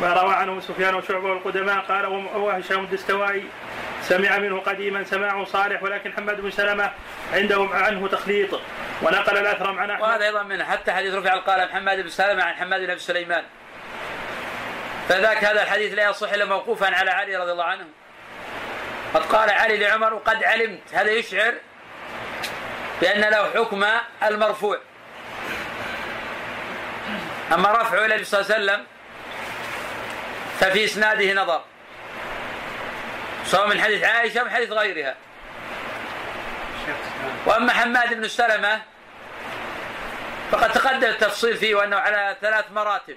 [0.01, 3.45] ما روى عنه سفيان وشعبة والقدماء قال وهشام الدستوائي.
[4.09, 6.91] سمع منه قديما سماع صالح ولكن حماد بن سلمة
[7.33, 8.61] عندهم عنه تخليط
[9.03, 10.03] ونقل الأثرم عن أحمد.
[10.03, 10.65] وهذا أيضا منه.
[10.65, 13.45] حتى حديث رفع القلم حماد بن سلمة عن حماد بن أبي سليمان.
[15.09, 17.85] فذاك هذا الحديث لا يصح إلا موقوفا على علي رضي الله عنه.
[19.15, 20.95] قد قال علي لعمر وقد علمت.
[20.95, 21.55] هذا يشعر
[23.01, 23.87] بأن له حكم
[24.23, 24.81] المرفوع.
[27.55, 28.87] أما رفعه إلى النبي صلى الله عليه وسلم
[30.61, 31.65] ففي إسناده نظر.
[33.47, 35.15] سواء من حديث عائشة أو من حديث غيرها.
[37.47, 38.81] وأما حماد بن سلمة
[40.51, 43.17] فقد تقدم التفصيل فيه وأنه على ثلاث مراتب.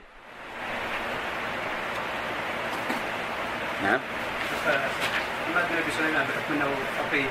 [3.84, 4.00] نعم.
[5.50, 7.26] محمد بن أبي سليمان بحكم أنه فقيه.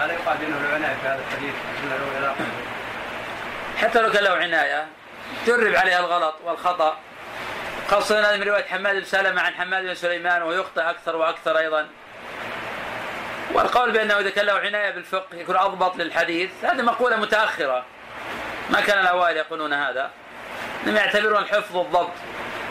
[0.00, 1.54] هل يقال بأنه له عناية في هذا الحديث؟
[3.82, 4.86] حتى لو كان له عناية
[5.46, 6.96] جرب عليها الغلط والخطأ.
[7.92, 11.88] خاصة من رواية حماد بن سلمة عن حماد بن سليمان ويخطئ أكثر وأكثر أيضا.
[13.52, 17.84] والقول بأنه إذا كان له عناية بالفقه يكون أضبط للحديث هذه مقولة متأخرة.
[18.70, 20.10] ما كان الأوائل يقولون هذا.
[20.84, 22.12] انهم يعتبرون الحفظ الضبط.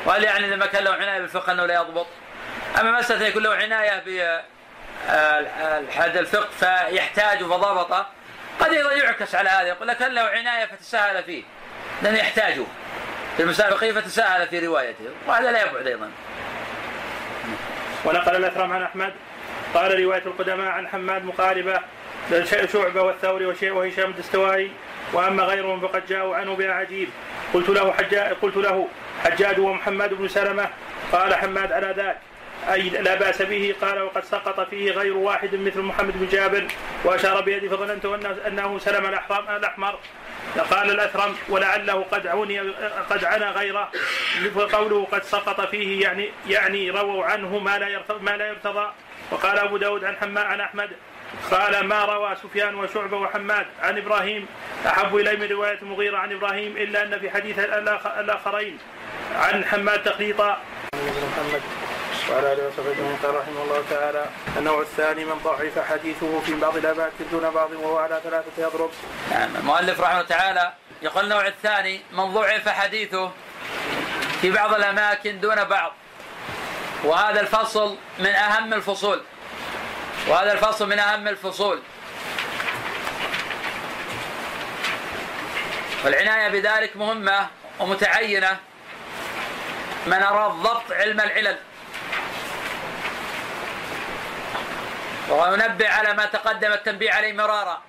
[0.06, 2.08] وهل يعني إذا ما كان له عناية بالفقه أنه لا يضبط؟
[2.80, 4.04] أما مسألة يكون له عناية
[5.88, 8.08] بحد الفقه فيحتاج فضبطه
[8.60, 9.68] قد أيضا يعكس على هذا.
[9.68, 11.44] يقول لك له عناية فتساهل فيه.
[12.02, 12.64] لأنه يحتاجه.
[13.38, 16.12] في المسائل الفقهيه فتساهل في روايته وهذا لا يبعد أيضا.
[18.06, 19.14] ونقل الأثرم عن أحمد.
[19.74, 21.80] قال رواية القدماء عن حماد مقاربة
[22.74, 24.72] شعبة والثوري وشيء وهشام الدستوائي
[25.14, 27.10] وأما غيرهم فقد جاءوا عنه بأعاجيب
[27.54, 28.88] قلت له حجاج قلت له
[29.24, 30.70] حجاج ومحمد بن سلمة.
[31.12, 32.18] قال حماد على ذاك؟
[32.72, 33.76] أي لا بأس به.
[33.82, 36.68] قال وقد سقط فيه غير واحد مثل محمد بن جابر
[37.04, 40.00] وأشار بيده فظننت أنه- سلم الأحمر.
[40.72, 42.60] قال الأثرم ولعله قد عني
[43.10, 43.92] قد عنا غيره
[44.72, 48.92] قوله قد سقط فيه يعني يعني رووا عنه ما لا ما لا يرتضى.
[49.32, 50.90] وقال أبو داود عن حماد عن أحمد
[51.52, 54.46] قال ما روى سفيان وشعبة وحماد عن إبراهيم
[54.88, 58.78] أحب إلي من رواية المغيرة عن إبراهيم إلا أن في حديث الآخ- الآخرين.
[59.36, 60.58] عن حماد تخليطا
[62.32, 64.26] وعلى آله وصحبه أجمعين قال رحمه الله تعالى
[64.58, 68.90] النوع الثاني من ضعف حديثه في بعض الاماكن دون بعض وهو على ثلاثة أضرب.
[69.32, 73.32] نعم المؤلف رحمه الله تعالى يقول النوع الثاني من ضعف حديثه
[74.42, 75.94] في بعض الأماكن دون بعض
[77.04, 79.22] وهذا الفصل من أهم الفصول
[80.28, 81.82] وهذا الفصل من أهم الفصول.
[86.06, 87.48] والعناية بذلك مهمة
[87.80, 88.58] ومتعينة
[90.08, 91.58] من أراد ضبط علم العلل.
[95.32, 97.82] وينبه على ما تقدم التنبيه عليه مرارا.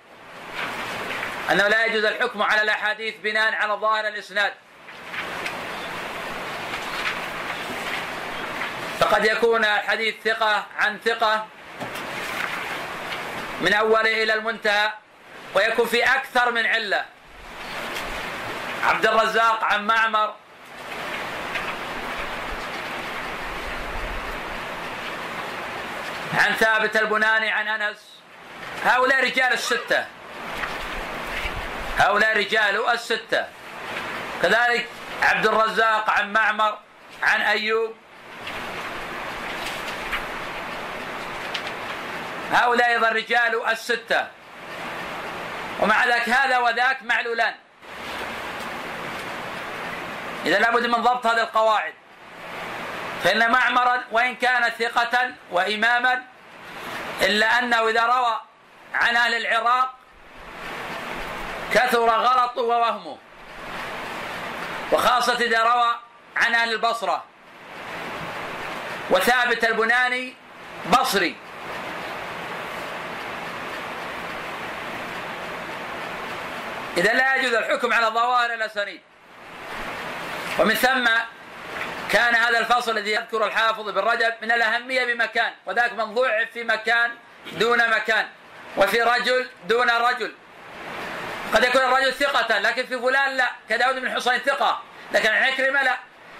[1.50, 4.52] أنه لا يجوز الحكم على الأحاديث بناء على ظاهر الإسناد.
[9.00, 11.46] فقد يكون الحديث ثقة عن ثقة
[13.60, 14.92] من أوله إلى المنتهى
[15.54, 17.04] ويكون في أكثر من علة.
[18.84, 20.34] عبد الرزاق عن معمر
[26.34, 28.20] عن ثابت البناني عن أنس.
[28.84, 30.06] هؤلاء رجال الستة.
[31.98, 33.46] هؤلاء رجال الستة.
[34.42, 34.88] كذلك
[35.22, 36.78] عبد الرزاق عن معمر
[37.22, 37.94] عن أيوب.
[42.52, 44.26] هؤلاء أيضا رجال الستة.
[45.80, 47.54] ومع ذلك هذا وذاك معلولان.
[50.46, 51.94] إذا لابد من ضبط هذه القواعد.
[53.24, 56.22] فإن معمرا وإن كان ثقة وإماما
[57.22, 58.40] إلا أنه إذا روى
[58.94, 59.94] عن أهل العراق
[61.74, 63.18] كثر غلطه ووهمه.
[64.92, 65.94] وخاصة إذا روى
[66.36, 67.24] عن أهل البصرة.
[69.10, 70.34] وثابت البناني
[70.92, 71.36] بصري.
[76.96, 79.00] إذا لا يجوز الحكم على ظواهر الأسانيد
[80.58, 81.08] ومن ثم
[82.12, 86.64] كان هذا الفصل الذي يذكر الحافظ بن رجب من الأهمية بمكان وذاك من ضعف في
[86.64, 87.10] مكان
[87.52, 88.26] دون مكان
[88.76, 90.34] وفي رجل دون رجل.
[91.54, 93.50] قد يكون الرجل ثقة لكن في فلان لا.
[93.68, 95.96] كداود بن حصين ثقة لكن عن عكرمة لا.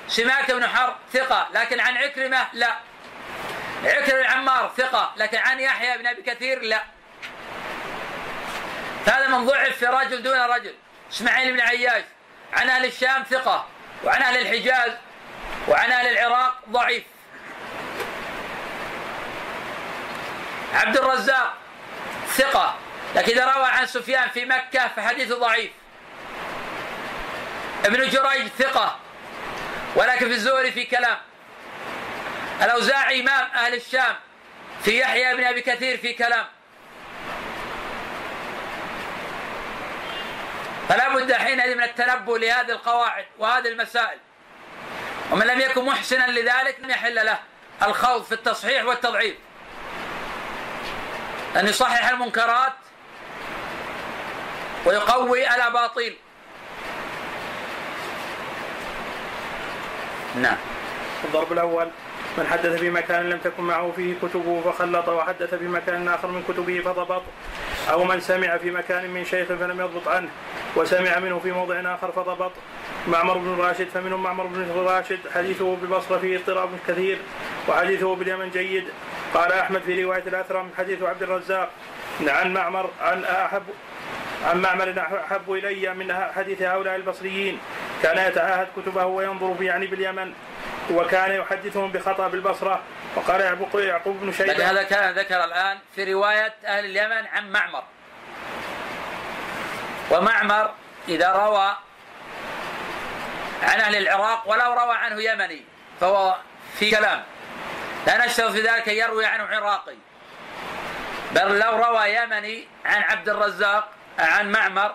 [0.08, 2.76] سماك بن حرب ثقة لكن عن عكرمة لا.
[3.84, 6.82] عكرمة بن عمار ثقة لكن عن يحيى بن أبي كثير لا.
[9.06, 10.74] فهذا من ضعف في رجل دون رجل.
[11.12, 12.04] إسماعيل بن عياش
[12.52, 13.66] عن أهل الشام ثقة
[14.04, 14.92] وعن أهل الحجاز
[15.68, 17.02] وعن أهل العراق ضعيف.
[20.74, 21.54] عبد الرزاق
[22.28, 22.74] ثقة
[23.14, 25.70] لكن إذا روى عن سفيان في مكة فحديثه ضعيف.
[27.84, 28.96] ابن جريج ثقة
[29.96, 31.18] ولكن في الزهري في كلام.
[32.62, 34.16] الأوزاعي إمام أهل الشام
[34.84, 36.46] في يحيى بن أبي كثير في كلام.
[40.88, 44.18] فلا بد حينئذ من التنبؤ لهذه القواعد وهذه المسائل.
[45.32, 47.38] ومن لم يكن محسنا لذلك لم يحل له
[47.82, 49.34] الخوض في التصحيح والتضعيف.
[51.56, 52.72] أن يصحح المنكرات
[54.84, 56.16] ويقوي الأباطيل.
[60.36, 60.56] نعم.
[61.24, 61.90] الضرب الأول.
[62.38, 66.42] من حدث في مكان لم تكن معه فيه كتبه فخلط وحدث في مكان آخر من
[66.48, 67.22] كتبه فضبط.
[67.90, 70.28] أو من سمع في مكان من شيخ فلم يضبط عنه
[70.76, 72.52] وسمع منه في موضع آخر فضبط.
[73.08, 75.18] معمر بن راشد فمنهم معمر بن راشد.
[75.34, 77.18] حديثه بالبصرة فيه اضطراب كثير
[77.68, 78.84] وحديثه باليمن جيد.
[79.34, 81.70] قال أحمد في رواية الأثرم حديث عبد الرزاق
[82.26, 83.62] عن معمر عن أحب
[84.44, 87.58] عن معمر أحب إلي من حديث هؤلاء البصريين.
[88.02, 90.32] كان يتعاهد كتبه وينظر في يعني باليمن.
[90.90, 92.82] وكان يحدثهم بخطأ بالبصرة
[93.16, 93.40] وقال
[93.74, 94.70] يعقوب بن شيبة.
[94.70, 97.82] هذا كان ذكر الآن في رواية أهل اليمن عن معمر.
[100.10, 100.70] ومعمر
[101.08, 101.76] إذا روى
[103.62, 105.64] عن أهل العراق ولو روى عنه يمني
[106.00, 106.36] فهو
[106.78, 107.22] في كلام.
[108.06, 109.96] لا نشترط في ذلك يروي عنه عراقي.
[111.32, 114.94] بل لو روى يمني عن عبد الرزاق عن معمر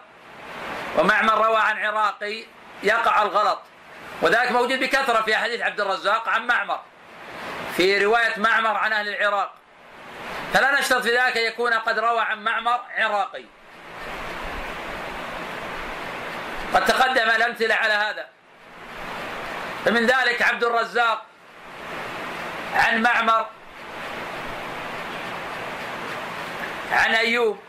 [0.98, 2.44] ومعمر روى عن عراقي
[2.84, 3.62] يقع الغلط.
[4.22, 6.80] وذلك موجود بكثرة في حديث عبد الرزاق عن معمر
[7.78, 9.54] في رواية معمر عن أهل العراق.
[10.54, 13.46] فلا نشترط في ذلك أن يكون قد روى عن معمر عراقي.
[16.74, 18.28] قد تقدم الأمثلة على هذا.
[19.86, 21.26] فمن ذلك عبد الرزاق
[22.76, 23.46] عن معمر
[26.92, 27.60] عن أيوب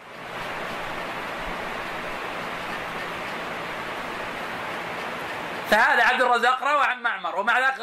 [5.71, 7.81] فهذا عبد الرزاق روى عن معمر ومع ذلك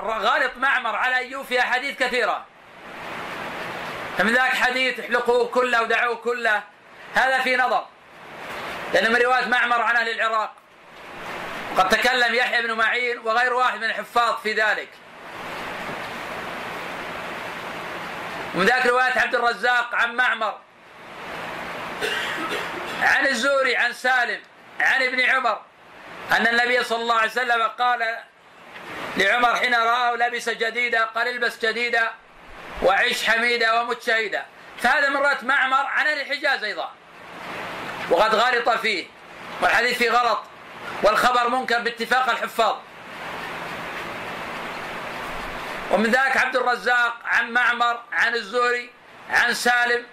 [0.00, 2.44] غالط معمر على أيوب في أحاديث كثيرة.
[4.18, 6.62] فمن ذلك حديث احلقوه كله ودعوه كله.
[7.14, 7.86] هذا في نظر.
[8.92, 10.52] لأن من رواية معمر عن أهل العراق.
[11.76, 14.88] قد تكلم يحيى بن معين وغير واحد من الحفاظ في ذلك.
[18.54, 20.58] ومن ذلك رواية عبد الرزاق عن معمر.
[23.02, 24.40] عن الزوري عن سالم
[24.80, 25.60] عن ابن عمر.
[26.32, 28.18] أن النبي صلى الله عليه وسلم قال
[29.16, 32.10] لعمر حين رآه لبس جديدا قال البس جديدا
[32.82, 34.46] وعيش حميدا ومت شهيدا.
[34.78, 36.92] فهذا من رواية معمر عن أهل الحجاز أيضا.
[38.10, 39.06] وقد غلط فيه
[39.60, 40.42] والحديث فيه غلط
[41.02, 42.76] والخبر منكر باتفاق الحفاظ.
[45.90, 48.90] ومن ذلك عبد الرزاق عن معمر عن الزهري
[49.30, 50.06] عن سالم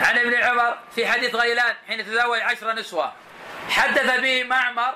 [0.00, 3.12] عن ابن عمر في حديث غيلان حين تزوج عشر نسوة.
[3.70, 4.94] حدث به معمر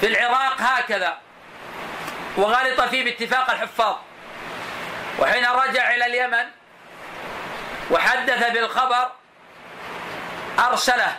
[0.00, 1.18] في العراق هكذا
[2.36, 3.96] وغلط فيه باتفاق الحفاظ.
[5.18, 6.46] وحين رجع إلى اليمن
[7.90, 9.10] وحدث بالخبر
[10.58, 11.16] أرسله.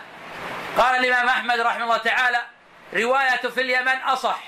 [0.78, 2.42] قال الإمام أحمد رحمه الله تعالى
[2.94, 4.38] رواية في اليمن أصح.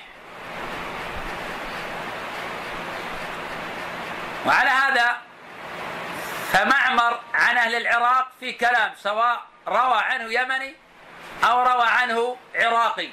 [4.47, 5.17] وعلى هذا
[6.53, 10.75] فمعمر عن أهل العراق في كلام سواء روى عنه يمني
[11.45, 13.09] أو روى عنه عراقي.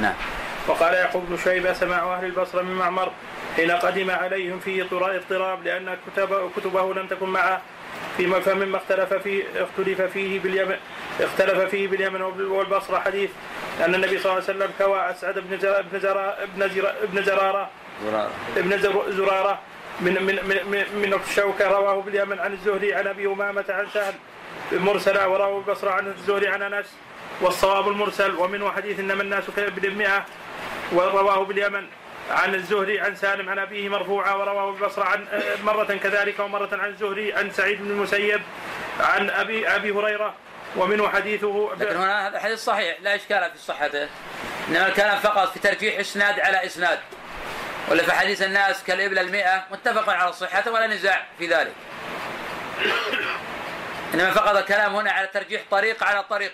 [0.00, 0.14] نعم.
[0.68, 3.12] وقال يعقوب بن شيبة سماع أهل البصرة من معمر
[3.56, 7.60] حين قدم عليهم فيه اضطراب لأن كتب كتبه لم تكن معه
[8.16, 10.76] فيما فمما اختلف فيه اختلف فيه باليمن
[11.20, 12.98] اختلف فيه باليمن والبصرة.
[12.98, 13.30] حديث
[13.84, 15.58] أن النبي صلى الله عليه وسلم كوى أسعد بن
[16.00, 16.36] زرارة
[17.12, 17.70] بن زرارة
[18.56, 18.78] ابن
[19.10, 19.58] زرارة
[20.00, 20.36] من من
[20.70, 24.14] من من الشوكة رواه باليمن عن الزهري عن أبي أمامة عن سهل
[24.72, 26.86] مرسلا ورواه البصرة عن الزهري عن أنس.
[27.40, 30.24] والصواب المرسل ومنه حديث إنما الناس بالمئة
[30.92, 31.86] ورواه باليمن
[32.30, 35.26] عن الزهري عن سالم عن أبيه مرفوعا ورواه البصرة عن
[35.64, 38.42] مرة كذلك ومرة عن الزهري عن سعيد بن المسيب
[39.00, 40.34] عن أبي أبي هريرة.
[40.76, 44.08] ومنه حديثه لكن هنا هذا حديث صحيح لا إشكال في صحته
[44.68, 46.98] إنما كان فقط في ترجيح إسناد على إسناد.
[47.88, 51.74] ولا في حديث الناس كالإبل المئة متفق على صحته ولا نزاع في ذلك.
[54.14, 56.52] إنما فقط الكلام هنا على ترجيح طريق على طريق.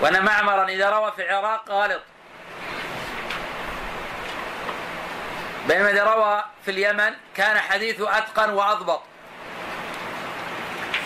[0.00, 2.02] وأن معمرا إذا روى في العراق غالط.
[5.68, 9.02] بينما إذا روى في اليمن كان حديثه أتقن وأضبط.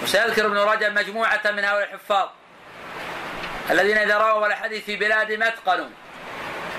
[0.02, 2.28] وسيذكر ابن رجب مجموعة من هؤلاء الحفاظ.
[3.70, 5.88] الذين إذا رووا الحديث في بلادهم أتقنوا.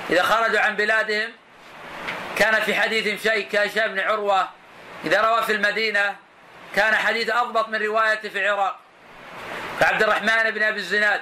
[0.10, 1.41] إذا خرجوا عن بلادهم
[2.42, 4.50] كان في حديثهم شيء كهشام بن عروة
[5.06, 6.16] إذا روى في المدينة
[6.76, 8.80] كان حديث أضبط من روايته في العراق.
[9.80, 11.22] كعبد الرحمن بن أبي الزناد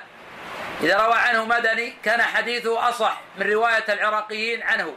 [0.82, 4.96] إذا روى عنه مدني كان حديثه أصح من رواية العراقيين عنه.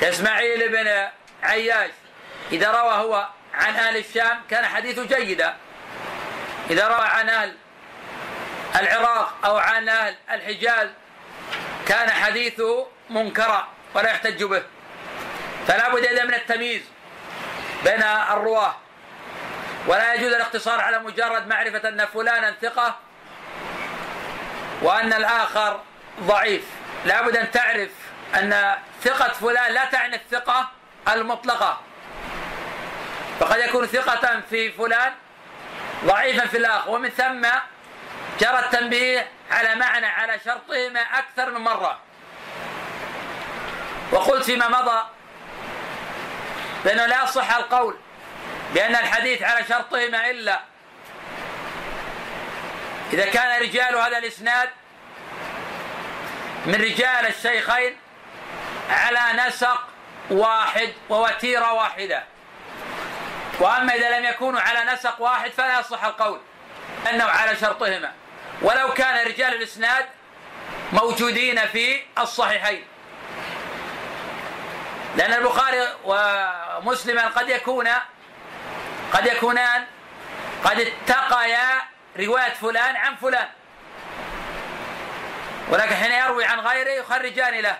[0.00, 1.08] كإسماعيل بن
[1.42, 1.90] عياش
[2.52, 5.56] إذا روى هو عن أهل الشام كان حديثه جيدا.
[6.70, 7.54] إذا روى عن أهل
[8.80, 10.88] العراق أو عن أهل الحجاز
[11.88, 13.68] كان حديثه منكرا.
[13.94, 14.62] ولا يحتج به.
[15.66, 16.82] فلا بد إذا من التمييز
[17.84, 18.74] بين الرواة.
[19.86, 22.98] ولا يجوز الاقتصار على مجرد معرفة أن فلانا ثقة
[24.82, 25.80] وأن الآخر
[26.20, 26.64] ضعيف.
[27.04, 27.90] لا بد أن تعرف
[28.34, 30.70] أن ثقة فلان لا تعني الثقة
[31.08, 31.80] المطلقة.
[33.40, 35.12] فقد يكون ثقة في فلان
[36.04, 36.90] ضعيفا في الآخر.
[36.90, 37.46] ومن ثم
[38.40, 41.98] جرى التنبيه على معنى على شرطهما أكثر من مرة.
[44.12, 45.02] وقلت فيما مضى
[46.84, 47.96] بأنه لا يصح القول
[48.74, 50.60] بأن الحديث على شرطهما إلا.
[53.12, 54.70] إذا كان رجال هذا الإسناد
[56.66, 57.96] من رجال الشيخين
[58.90, 59.80] على نسق
[60.30, 62.22] واحد ووتيرة واحدة.
[63.60, 66.40] وأما إذا لم يكونوا على نسق واحد فلا يصح القول
[67.10, 68.12] أنه على شرطهما.
[68.62, 70.06] ولو كان رجال الإسناد
[70.92, 72.84] موجودين في الصحيحين.
[75.16, 77.88] لأن البخاري ومسلما قد يكون
[79.12, 79.84] قد يكونان
[80.64, 81.82] قد اتقيا
[82.18, 83.48] رواية فلان عن فلان.
[85.68, 87.78] ولكن حين يروي عن غيره يخرجان له.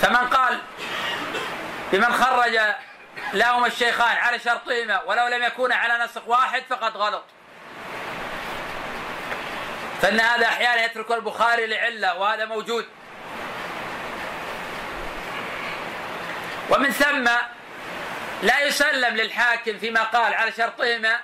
[0.00, 0.60] فمن قال
[1.92, 2.58] بمن خرج
[3.32, 7.24] لهما الشيخان على شرطهما ولو لم يكونا على نسق واحد فقد غلط.
[10.02, 12.86] فإن هذا أحيانا يترك البخاري لعلة وهذا موجود.
[16.70, 17.28] ومن ثم
[18.42, 21.20] لا يسلم للحاكم فيما قال على شرطهما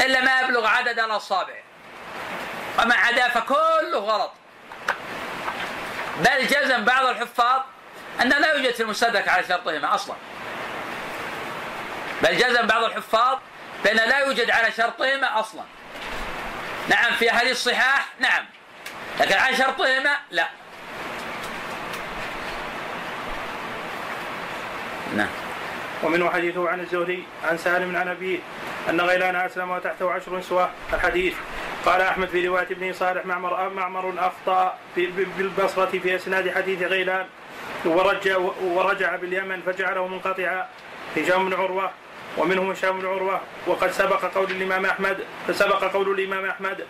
[0.00, 1.54] إلا ما يبلغ عدد الأصابع.
[2.78, 4.32] وما عدا فكله غلط.
[6.18, 7.62] بل جزم بعض الحفاظ
[8.20, 10.16] أن لا يوجد في المستدرك على شرطهما أصلا.
[12.22, 13.38] بل جزم بعض الحفاظ
[13.84, 15.62] بأن لا يوجد على شرطهما أصلا.
[16.88, 18.46] نعم في أحاديث الصحاح نعم.
[19.20, 20.48] لكن على شرطهما لا.
[25.16, 25.28] نعم.
[26.02, 28.38] ومنه حديثه عن الزهري عن سالم عن أبيه
[28.90, 30.70] أن غيلان أسلم وتحته عشر سواه.
[30.92, 31.34] الحديث
[31.86, 37.26] قال أحمد في رواية ابن صالح معمر معمر أخطأ بالبصرة في إسناد حديث غيلان
[37.84, 40.68] ورجع ورجع باليمن فجعله منقطعا.
[41.16, 41.90] هشام بن عروة
[42.36, 43.40] ومنهم هشام بن عروة.
[43.66, 46.86] وقد سبق قول الإمام أحمد فسبق قول الإمام أحمد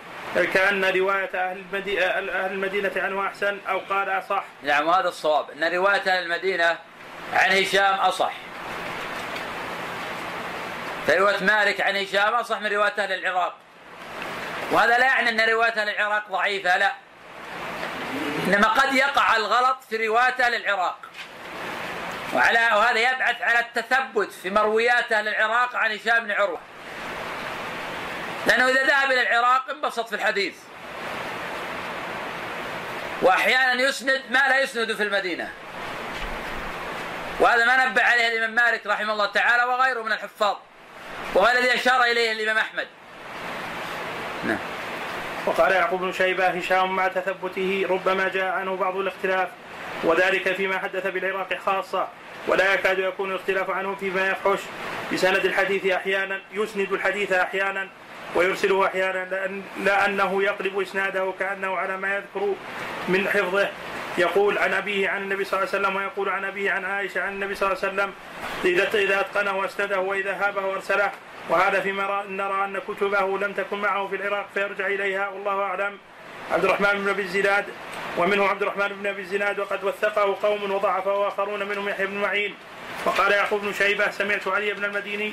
[0.54, 4.44] كأن رواية أهل المدينة, أهل المدينة عنه أحسن أو قال أصح.
[4.62, 5.50] نعم وهذا الصواب.
[5.50, 6.78] أن رواية أهل المدينة
[7.32, 8.32] عن هشام أصح.
[11.06, 13.56] فرواية مالك عن هشام أصح من رواية أهل العراق.
[14.70, 16.92] وهذا لا يعني أن رواية أهل العراق ضعيفة لا.
[18.46, 20.98] إنما قد يقع الغلط في رواية أهل العراق.
[22.34, 26.60] وعلى وهذا يبعث على التثبت في مرويات أهل العراق عن هشام بن عروة.
[28.46, 30.54] لأنه إذا ذهب إلى العراق انبسط في الحديث.
[33.22, 35.52] وأحيانا يسند ما لا يسند في المدينة.
[37.40, 40.56] وهذا ما نبه عليه الإمام مالك رحمه الله تعالى وغيره من الحفاظ
[41.34, 42.86] وهو الذي أشار إليه الإمام أحمد.
[44.44, 44.58] نعم.
[45.46, 49.48] وقال يعقوب بن شيبة هشام مع تثبته ربما جاء عنه بعض الاختلاف
[50.04, 52.08] وذلك فيما حدث بالعراق خاصة
[52.48, 54.60] ولا يكاد يكون الاختلاف عنه فيما يفحش.
[55.12, 57.88] بسند الحديث أحيانا يسند الحديث أحيانا
[58.34, 62.54] ويرسله أحيانا لأن لأنه يقلب إسناده كأنه على ما يذكر
[63.08, 63.68] من حفظه.
[64.18, 67.32] يقول عن أبيه عن النبي صلى الله عليه وسلم ويقول عن أبيه عن عائشة عن
[67.32, 68.12] النبي صلى الله عليه وسلم
[68.94, 71.10] إذا أتقنه وأسنده وإذا هابه وأرسله.
[71.48, 75.98] وهذا فيما نرى أن كتبه لم تكن معه في العراق فيرجع إليها والله أعلم.
[76.52, 77.64] عبد الرحمن بن أبي الزناد
[78.18, 82.54] ومنه عبد الرحمن بن أبي الزناد وقد وثقه قوم وضعفه آخرون منهم يحيى بن معين.
[83.04, 85.32] وقال يعقوب بن شيبة سمعت علي بن المديني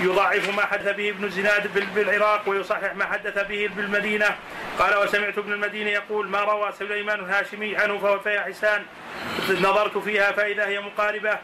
[0.00, 4.36] يضاعف ما حدث به ابن الزناد بالعراق ويصحح ما حدث به بالمدينة.
[4.78, 8.84] قال وسمعت ابن المديني يقول ما روى سليمان الهاشمي عنه فهو فيها حسان.
[9.50, 11.38] نظرت فيها فإذا هي مقاربة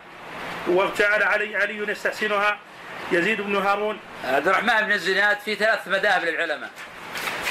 [0.68, 2.58] وجعل علي علي يستحسنها.
[3.12, 3.98] يزيد بن هارون.
[4.24, 6.70] عبد الرحمن بن الزناد في ثلاث مذاهب للعلماء.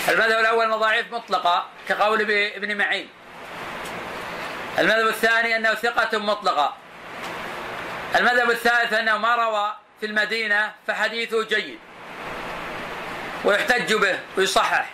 [0.10, 3.10] المذهب الأول مضاعيف مطلقة كقول ابن معين.
[4.80, 6.76] المذهب الثاني أنه ثقة مطلقة.
[8.16, 11.80] المذهب الثالث أنه ما روى في المدينة فحديثه جيد
[13.46, 14.90] ويحتج به ويصحح.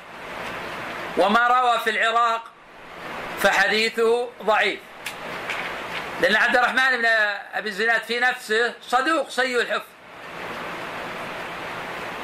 [1.18, 2.43] وما روى في العراق
[3.39, 4.80] فحديثه ضعيف.
[6.22, 7.05] لأن عبد الرحمن بن
[7.53, 9.86] أبي الزناد في نفسه صدوق سيء الحفظ.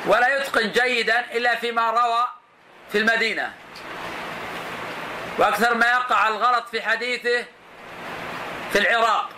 [0.06, 2.28] ولا يتقن جيدا إلا فيما روى
[2.92, 3.54] في المدينة.
[5.38, 7.46] وأكثر ما يقع الغلط في حديثه
[8.74, 9.30] في العراق.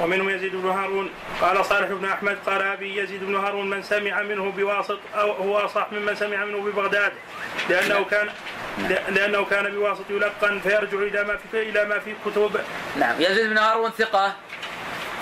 [0.00, 1.10] ومنهم يزيد بن هارون.
[1.40, 5.58] قال صالح بن أحمد قال أبي يزيد بن هارون من سمع منه بواسط أو هو
[5.58, 7.12] أصح ممن سمع منه ببغداد
[7.68, 8.30] لأنه كان
[9.08, 12.60] لأنه كان بواسط يلقن فيرجع إلى ما في إلى ما في كتب.
[12.96, 13.20] نعم.
[13.20, 14.34] يزيد بن هارون ثقة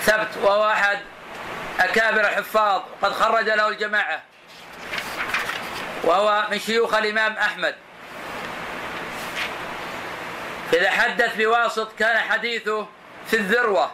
[0.01, 0.99] ثبت وهو أحد
[1.79, 4.23] أكابر الحفاظ قد خرج له الجماعة
[6.03, 7.75] وهو من شيوخ الإمام أحمد.
[10.73, 12.87] إذا حدث بواسط كان حديثه
[13.27, 13.91] في الذروة.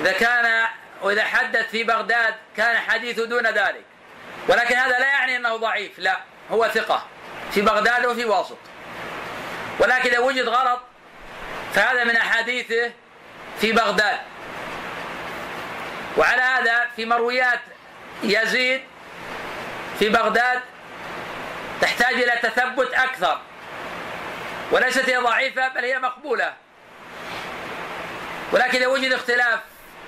[0.00, 0.66] إذا كان
[1.02, 3.84] وإذا حدث في بغداد كان حديثه دون ذلك.
[4.48, 6.20] ولكن هذا لا يعني أنه ضعيف لا
[6.50, 7.06] هو ثقة
[7.52, 8.58] في بغداد وفي واسط.
[9.78, 10.80] ولكن إذا وجد غلط
[11.74, 12.92] فهذا من أحاديثه
[13.60, 14.18] في بغداد.
[16.16, 17.60] وعلى هذا في مرويات
[18.22, 18.82] يزيد
[19.98, 20.60] في بغداد
[21.80, 23.40] تحتاج إلى تثبت أكثر.
[24.70, 26.54] وليست هي ضعيفة بل هي مقبولة.
[28.52, 29.60] ولكن إذا وجد اختلاف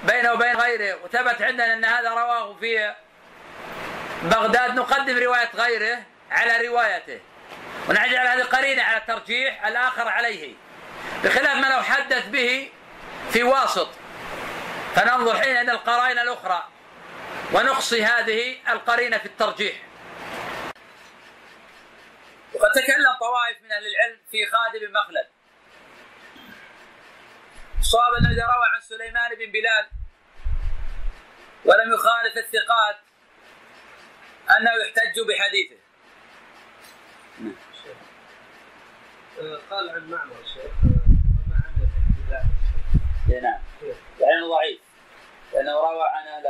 [0.02, 2.94] بينه وبين غيره وثبت عندنا أن هذا رواه في
[4.22, 7.20] بغداد نقدم رواية غيره على روايته.
[7.88, 10.54] ونجعل هذه قرينه على الترجيح الآخر عليه.
[11.24, 12.70] بخلاف ما لو حدث به
[13.32, 13.88] في واسط.
[14.94, 16.64] فننظر حين إلى القرائن الأخرى.
[17.52, 19.76] ونقصي هذه القرينة في الترجيح.
[22.54, 25.35] وقد تكلم طوائف من أهل العلم في خالد بن مخلد.
[27.86, 29.86] الصواب أنه إذا روى عن سليمان بن بلال
[31.64, 32.96] ولم يخالف الثقات
[34.58, 35.76] أنه يحتج بحديثه.
[39.70, 41.88] قال عن معمر شيخ وما عنده
[43.40, 43.60] نعم.
[44.20, 44.80] يعني ضعيف.
[45.52, 46.44] لأنه روى عن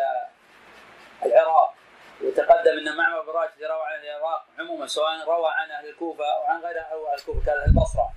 [1.26, 1.74] العراق.
[2.20, 6.44] وتقدم أن معمر بن راشد روى عن العراق عموما سواء روى عن أهل الكوفة أو
[6.44, 8.12] عن غير أهل الكوفة كان البصرة.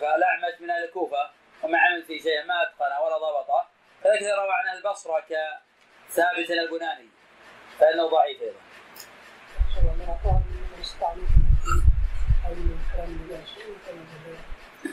[0.00, 1.30] فالأعمش من أهل الكوفة
[1.62, 3.66] وما عمل في شيء ما أتقن ولا ضبطه
[4.04, 7.08] كذلك روى عن البصرة كثابت البناني
[7.78, 8.60] فإنه ضعيف أيضا.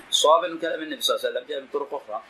[0.10, 2.24] الصواب انه كلام النبي صلى الله عليه وسلم جاء من طرق أخرى.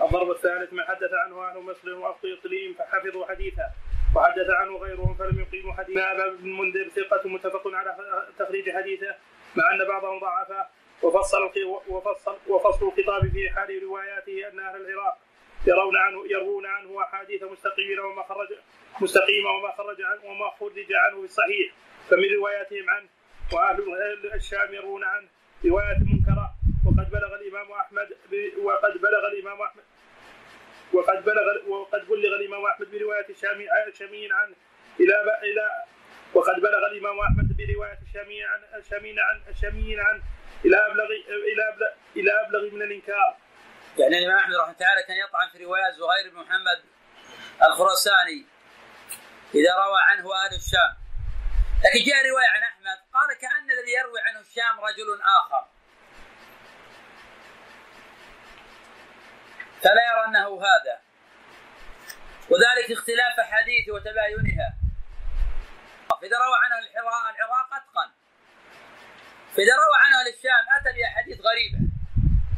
[0.00, 3.70] الضرب الثالث ما حدث عنه أهل مصر واخطي إقليم فحفظوا حديثه
[4.16, 7.96] وحدث عنه غيرهم فلم يقيموا حديثه ابا بن المنذر ثقة متفق على
[8.38, 9.14] تخريج حديثه
[9.56, 10.66] مع أن بعضهم ضعفه
[11.02, 11.50] وفصل
[11.88, 15.18] وفصل وفصل الخطاب في حال رواياته أن أهل العراق
[15.66, 18.48] يرون عنه يروون عنه أحاديث مستقيمة وما خرج
[19.00, 21.72] مستقيمة وما خرج عنه وما خرج عنه في الصحيح.
[22.10, 23.08] فمن رواياتهم عنه
[23.52, 25.28] وأهل الشام يروون عنه
[25.64, 26.54] روايات منكرة.
[26.86, 28.08] وقد بلغ الإمام أحمد
[28.62, 29.82] وقد بلغ الإمام احمد
[30.92, 34.54] وقد بلغ وقد بلغ الإمام أحمد برواية الشامي الشاميين عنه
[35.00, 35.70] إلى إلى
[36.34, 40.22] وقد بلغ الإمام أحمد برواية الشاميين عن الشاميين عن الشاميين عن
[40.64, 41.04] إلى ابلغ
[41.52, 43.36] إلى ابلغ إلى أبلغ من الإنكار.
[43.98, 46.84] يعني الإمام أحمد رحمه الله تعالى كان يطعن في روايات زهير بن محمد
[47.62, 48.46] الخراساني
[49.54, 50.92] إذا روى عنه أهل الشام.
[51.84, 55.66] لكن جاء رواية عن أحمد قال كأن الذي يروي عنه الشام رجل آخر.
[59.82, 61.00] فلا يرى أنه هذا.
[62.50, 64.74] وذلك اختلاف احاديث وتباينها.
[66.20, 68.10] فاذا روى عنه العراق اتقن
[69.54, 71.78] فإذا روى عنه أهل الشام أتى بأحاديث غريبة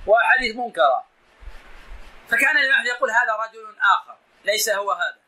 [0.07, 1.05] وأحاديث منكرة.
[2.29, 5.21] فكان الامام يقول هذا رجل آخر ليس هو هذا.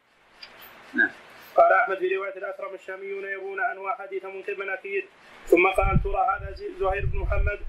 [0.94, 1.10] نعم.
[1.56, 5.08] قال أحمد في رواية الأكرم الشاميون يروون عنه احاديث منكر مناكير
[5.46, 7.60] ثم قال ترى هذا زهير بن محمد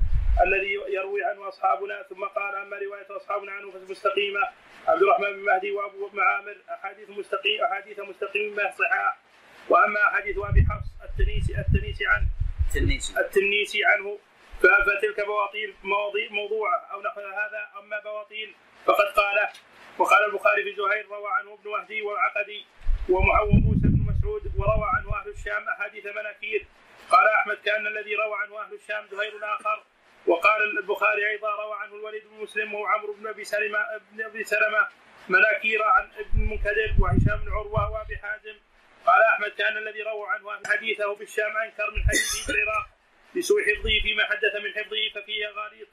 [0.46, 4.40] الذي يروي عنه أصحابنا ثم قال أما رواية أصحابنا عنه فمستقيمه
[4.88, 9.18] عبد الرحمن بن مهدي وأبو معامر أحاديث مستقيم أحاديث مستقيمة صحاح
[9.70, 12.28] وأما أحاديث أبي حفص التنيسي التنيسي عنه
[12.68, 13.20] التنيسي.
[13.20, 14.20] التنيسي عنه.
[14.58, 15.76] فتلك بواطيل
[16.32, 18.56] موضوعة أو نحو هذا أما بواطيل
[18.86, 19.50] فقد قال
[19.98, 22.66] وقال البخاري في زهير روى عنه ابن مهدي وعقدي
[23.10, 26.68] وموسى بن مسعود وروى عنه أهل الشام أحاديث مناكير.
[27.12, 29.84] قال أحمد كأن الذي روى عنه أهل الشام زهير آخر.
[30.28, 33.80] وقال البخاري أيضا روى عنه الوليد بن مسلم وعمرو بن أبي سلمه
[34.12, 34.88] بن أبي سلمة
[35.30, 38.56] مناكير عن ابن المنكدر وهشام بن عروة وأبي حازم.
[39.08, 42.88] قال أحمد كان الذي روى عنه حديثه بالشام أنكر من حديثه في العراق
[43.36, 45.88] لسوء حفظه فيما حدث من حفظه ففيه غليظ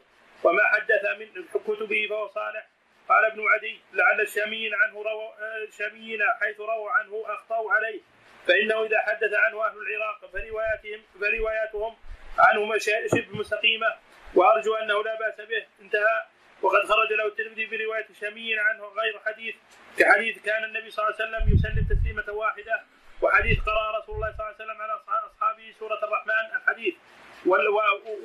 [0.45, 2.67] وما حدث من كتبه فهو صالح.
[3.09, 5.35] قال ابن عدي لعل الشاميين عنه روى
[5.69, 8.01] الشاميين حيث رووا عنه أخطأوا عليه
[8.47, 11.97] فإنه إذا حدث عنه أهل العراق فرواياتهم فرواياتهم
[12.39, 13.95] عنه شبه مستقيمة
[14.35, 16.25] وأرجو أنه لا بأس به انتهى.
[16.63, 19.55] وقد خرج له الترمذي برواية الشاميين عنه غير حديث
[19.99, 22.83] كحديث كان النبي صلى الله عليه وسلم يسلم تسليمة واحدة
[23.23, 24.93] وحديث قرأ رسول الله صلى الله عليه وسلم على
[25.27, 26.95] أصحابه سورة الرحمن الحديث.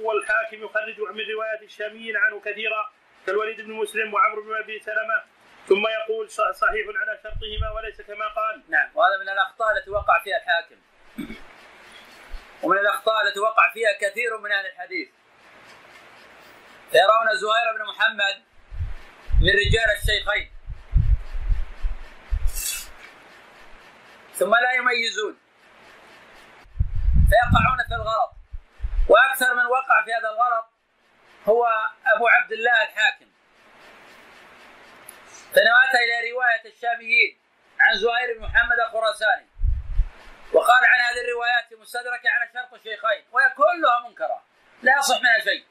[0.01, 2.91] والحاكم يخرج من روايات الشاميين عنه كثيرا
[3.25, 5.23] كالوليد بن مسلم وعمرو بن أبي سلمة.
[5.67, 8.63] ثم يقول صحيح على شرطهما وليس كما قال.
[8.69, 10.75] نعم وهذا من الأخطاء التي وقع فيها الحاكم.
[12.63, 15.09] ومن الأخطاء التي وقع فيها كثير من أهل الحديث.
[16.91, 18.43] فيرون زهير بن محمد
[19.41, 20.51] من رجال الشيخين.
[24.39, 25.39] ثم لا يميزون.
[27.29, 28.31] فيقعون في الغلط.
[29.09, 30.65] وأكثر من وقع في هذا الغلط
[31.45, 31.67] هو
[32.15, 33.25] أبو عبد الله الحاكم.
[35.53, 37.39] فانه اتى إلى رواية الشاميين
[37.79, 39.47] عن زهير بن محمد الخراساني.
[40.53, 44.43] وقال عن هذه الروايات مستدركة على شرط الشيخين وهي كلها منكرة
[44.81, 45.65] لا يصح منها شيء.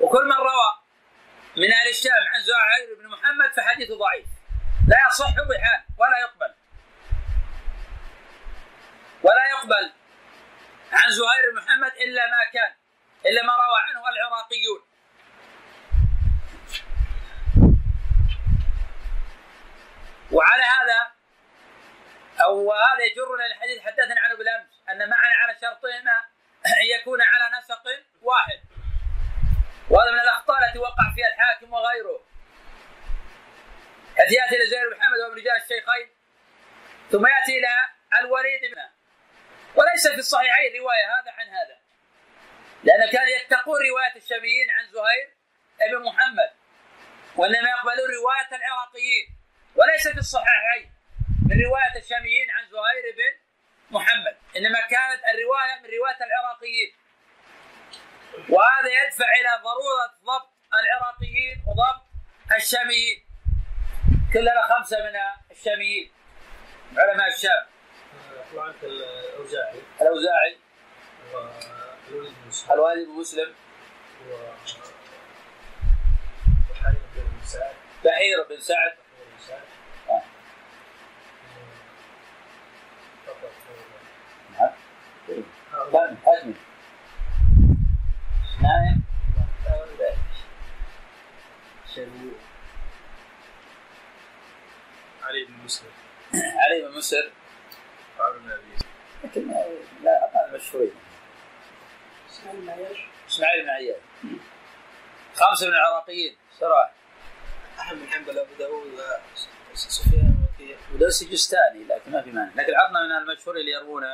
[0.00, 0.70] وكل من روى
[1.56, 4.33] من أهل الشام عن زهير بن محمد فحديثه ضعيف.
[4.88, 6.54] لا يصح بحال ولا يقبل.
[9.22, 9.92] ولا يقبل
[10.92, 12.72] عن زهير بن محمد إلا ما كان
[13.26, 14.80] إلا ما روى عنه العراقيون.
[20.32, 21.12] وعلى هذا
[22.44, 26.24] أو هذا يجرنا الحديث حدثنا عنه بالأمس أن معنى على شرطهما
[26.66, 27.84] أن يكون على نسق
[28.22, 28.60] واحد.
[29.90, 32.33] وهذا من الأخطاء التي وقع فيها الحاكم وغيره.
[34.16, 36.08] حيث يأتي إلى زهير بن محمد وابن رجال الشيخين
[37.10, 37.68] ثم يأتي إلى
[38.20, 38.80] الوليد بن
[39.74, 41.76] وليس في الصحيحين رواية هذا عن هذا
[42.84, 45.34] لأن كانوا يتقون رواية الشاميين عن زهير
[45.98, 46.50] بن محمد
[47.36, 49.26] وإنما يقبلون رواية العراقيين
[49.76, 50.92] وليس في الصحيحين
[51.48, 53.34] من رواية الشاميين عن زهير بن
[53.90, 56.92] محمد إنما كانت الرواية من رواية العراقيين.
[58.48, 62.06] وهذا يدفع إلى ضرورة ضبط العراقيين وضبط
[62.56, 63.24] الشاميين.
[64.34, 65.16] كلنا خمسة من
[65.50, 66.10] الشاميين
[66.96, 67.66] علماء الشام.
[68.82, 69.80] الأوزاعي.
[70.00, 70.56] الأوزاعي.
[72.70, 73.54] الوالد بن مسلم.
[78.04, 78.92] بحير بن سعد.
[85.92, 86.54] كم حجمي
[88.62, 89.04] نايم
[95.34, 95.90] علي بن مسلم
[96.34, 97.30] علي بن مسر
[99.24, 99.48] لكن
[100.02, 100.94] لا أقل مشهورين
[103.28, 103.96] إسماعيل بن عياش.
[105.34, 106.36] خمسة من العراقيين.
[106.60, 106.92] صراحة.
[107.78, 109.00] أحمد بن حنبل أبو داوود
[109.74, 112.52] سفيان وكيع سجستاني لكن ما في مانع.
[112.54, 114.04] لكن عطنا من المشهور اللي يروون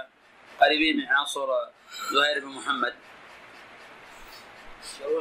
[0.60, 1.48] قريبين من عنصر
[2.12, 2.94] زهير بن محمد.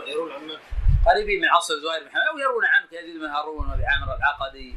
[0.07, 0.59] يرون عمان
[1.05, 4.75] قريبين من عصر زهير بن محمد أو يرون عنه كيزيد بن هارون وأبي عامر العقدي.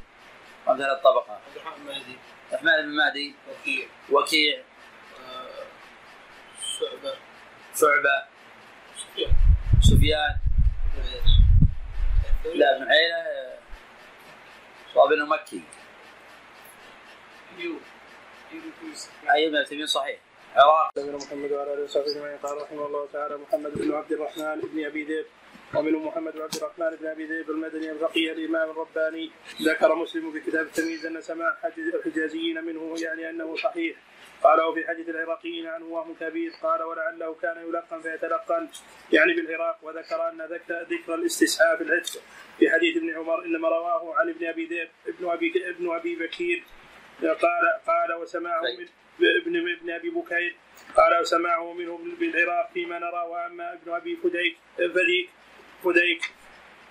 [0.67, 1.33] وامثال الطبقة.
[1.33, 2.17] عبد الرحمن المهدي
[2.53, 3.35] الرحمن بن مهدي.
[3.51, 3.87] وكيع.
[4.11, 4.63] وكيع.
[5.21, 5.65] آه،
[6.79, 7.15] شعبة.
[7.75, 8.27] شعبة.
[9.01, 9.33] سفيان.
[9.81, 10.39] سفيان.
[12.55, 13.25] لا ابن عيينة
[14.95, 15.63] صاب انه مكي.
[17.59, 17.81] أيوب.
[19.31, 20.19] أيوب تيمية صحيح.
[20.57, 20.91] عراق.
[20.99, 22.39] نبينا محمد وعلى آله وصحبه أجمعين.
[22.39, 25.27] قال رحمه الله تعالى محمد بن عبد الرحمن بن أبي ذئب.
[25.77, 29.31] ومنهم محمد بن عبد الرحمن بن أبي ذئب المدني الفقيه الإمام الرباني
[29.63, 33.97] ذكر مسلم في كتاب التمييز أن سماع حج- الحجازيين منه يعني أنه صحيح.
[34.43, 38.69] قال وفي حديث العراقيين عنه وهم كبير قال ولعله كان يلقن فيتلقن.
[39.13, 42.21] يعني بالعراق وذكر أن ذكر, ذكر الاستسعاف العتق.
[42.59, 46.63] في حديث ابن عمر إنما رواه عن ابن أبي ذئب ابن أبي ابن أبي بكير.
[47.23, 48.87] قال قال وسماعه من
[49.41, 50.57] ابن ابن أبي بكير.
[50.97, 55.29] قال وسماعه منه بالعراق فيما نرى وأما ابن أبي فديك فديك.
[55.85, 56.33] فديك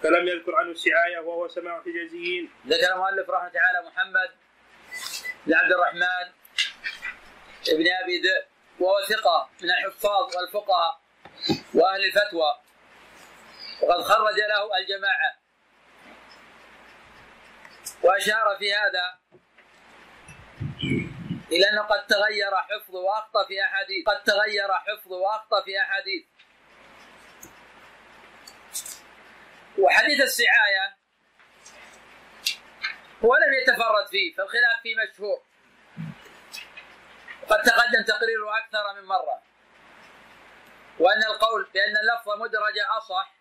[0.03, 4.29] فلم يذكر عنه السعاية وهو سماع الحجازيين ذكر المؤلف رحمه تعالى محمد
[5.45, 6.25] بن عبد الرحمن
[7.67, 8.45] بن أبي ذئب
[8.79, 11.01] وهو ثقة من الحفاظ والفقهاء
[11.73, 12.61] وأهل الفتوى
[13.81, 15.37] وقد خرج له الجماعة.
[18.03, 19.19] وأشار في هذا
[21.51, 26.23] إلى أنه قد تغير حفظه وأخطأ في أحاديث قد تغير حفظه وأخطأ في أحاديث.
[29.77, 30.97] وحديث السعاية
[33.25, 35.41] هو لم يتفرد فيه فالخلاف فيه مشهور.
[37.43, 39.41] وقد تقدم تقريره أكثر من مرة.
[40.99, 43.31] وأن القول بأن اللفظة مدرجة أصح.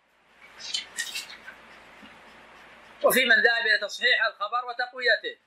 [3.02, 5.38] وفي من ذهب إلى تصحيح الخبر وتقويته.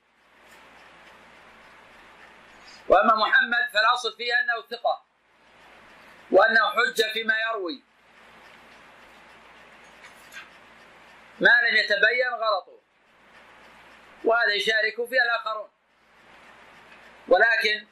[2.88, 5.04] وأما محمد فالأصل فيه أنه ثقة.
[6.30, 7.82] وأنه حجة فيما يروي.
[11.40, 12.80] ما لم يتبين غلطه.
[14.24, 15.68] وهذا يشارك فيه الآخرون.
[17.28, 17.86] ولكن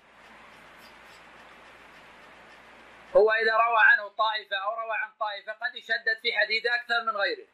[3.16, 7.16] هو إذا روى عنه طائفة أو روى عن طائفة قد يشدد في حديثه أكثر من
[7.16, 7.46] غيره.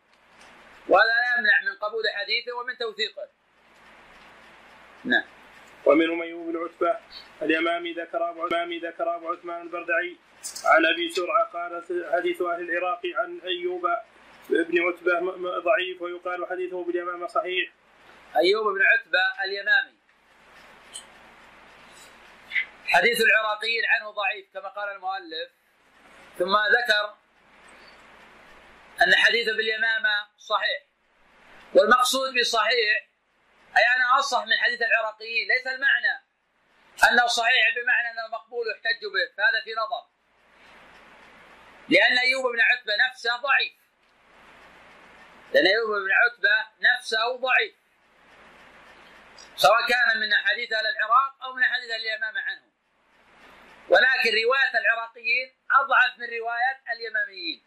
[0.89, 3.28] وهذا لا يمنع من قبول حديثه ومن توثيقه.
[5.05, 5.24] نعم.
[5.86, 6.99] ومنهم أيوب بن عتبة
[7.43, 10.16] اليمامي ذكر أبو اليمامي ذكر أبو عثمان البردعي
[10.64, 13.86] عن أبي سرعة قال حديث أهل العراق عن أيوب
[14.49, 17.72] بن عتبة م- م- ضعيف ويقال حديثه باليمامة صحيح.
[18.36, 19.99] أيوب بن عتبة اليمامي.
[22.86, 25.51] حديث العراقيين عنه ضعيف كما قال المؤلف.
[26.38, 27.14] ثم ذكر
[29.03, 30.82] أن حديثه باليمامة صحيح.
[31.74, 33.09] والمقصود بصحيح
[33.76, 36.24] أي أنه أصح من حديث العراقيين ليس المعنى
[37.11, 40.09] أنه صحيح بمعنى أنه مقبول يحتج به فهذا في نظر.
[41.88, 43.88] لأن أيوب بن عتبة نفسه ضعيف.
[45.53, 47.74] لأن أيوب بن عتبة نفسه ضعيف.
[49.57, 52.62] سواء كان من أحاديث أهل العراق أو من أحاديث اليمامة عنه.
[53.88, 57.62] ولكن رواية العراقيين أضعف من رواية اليماميين.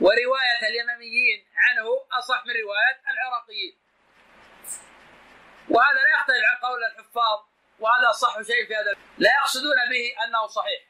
[0.00, 1.86] ورواية اليماميين عنه
[2.18, 3.78] أصح من رواية العراقيين.
[5.68, 7.38] وهذا لا يختلف عن قول الحفاظ
[7.78, 8.92] وهذا أصح شيء في هذا.
[9.18, 10.82] لا يقصدون به أنه صحيح.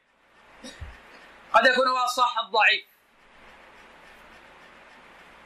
[1.53, 2.96] قد يكون هو اصح الضعيف.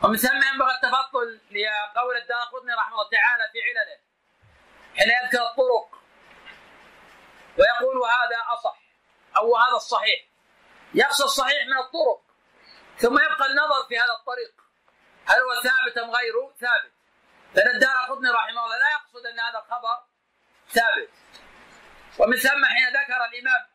[0.02, 4.00] ومن ثم ينبغي التفضل لقول الدارقطني رحمه الله تعالى في علله
[4.96, 6.00] حين يذكر الطرق
[7.58, 8.78] ويقول هذا أصح
[9.36, 10.20] أو هذا الصحيح.
[10.94, 12.22] يقصد الصحيح من الطرق
[12.98, 14.54] ثم يبقى النظر في هذا الطريق.
[15.26, 16.92] هل هو ثابت أم غيره ثابت؟
[17.54, 20.04] لأن الدار قطني رحمه الله لا يقصد أن هذا الخبر
[20.68, 21.10] ثابت.
[22.18, 23.66] ومن ثم حين ذكر الإمام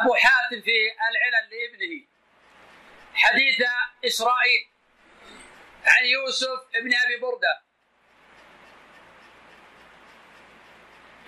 [0.00, 0.76] أبو حاتم في
[1.10, 2.15] العلل لابنه
[3.16, 3.62] حديث
[4.04, 4.68] إسرائيل
[5.84, 7.62] عن يوسف ابن أبي بردة.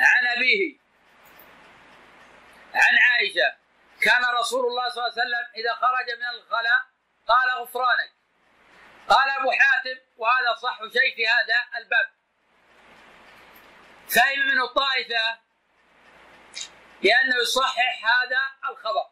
[0.01, 0.79] عن أبيه.
[2.75, 3.57] عن عائشة.
[4.01, 6.81] كان رسول الله صلى الله عليه وسلم إذا خرج من الخلاء
[7.29, 8.13] قال غفرانك.
[9.09, 12.11] قال أبو حاتم وهذا صح شيء في هذا الباب.
[14.09, 15.39] فهم منه طائفة
[17.03, 19.07] بأنه يصحح هذا الخبر.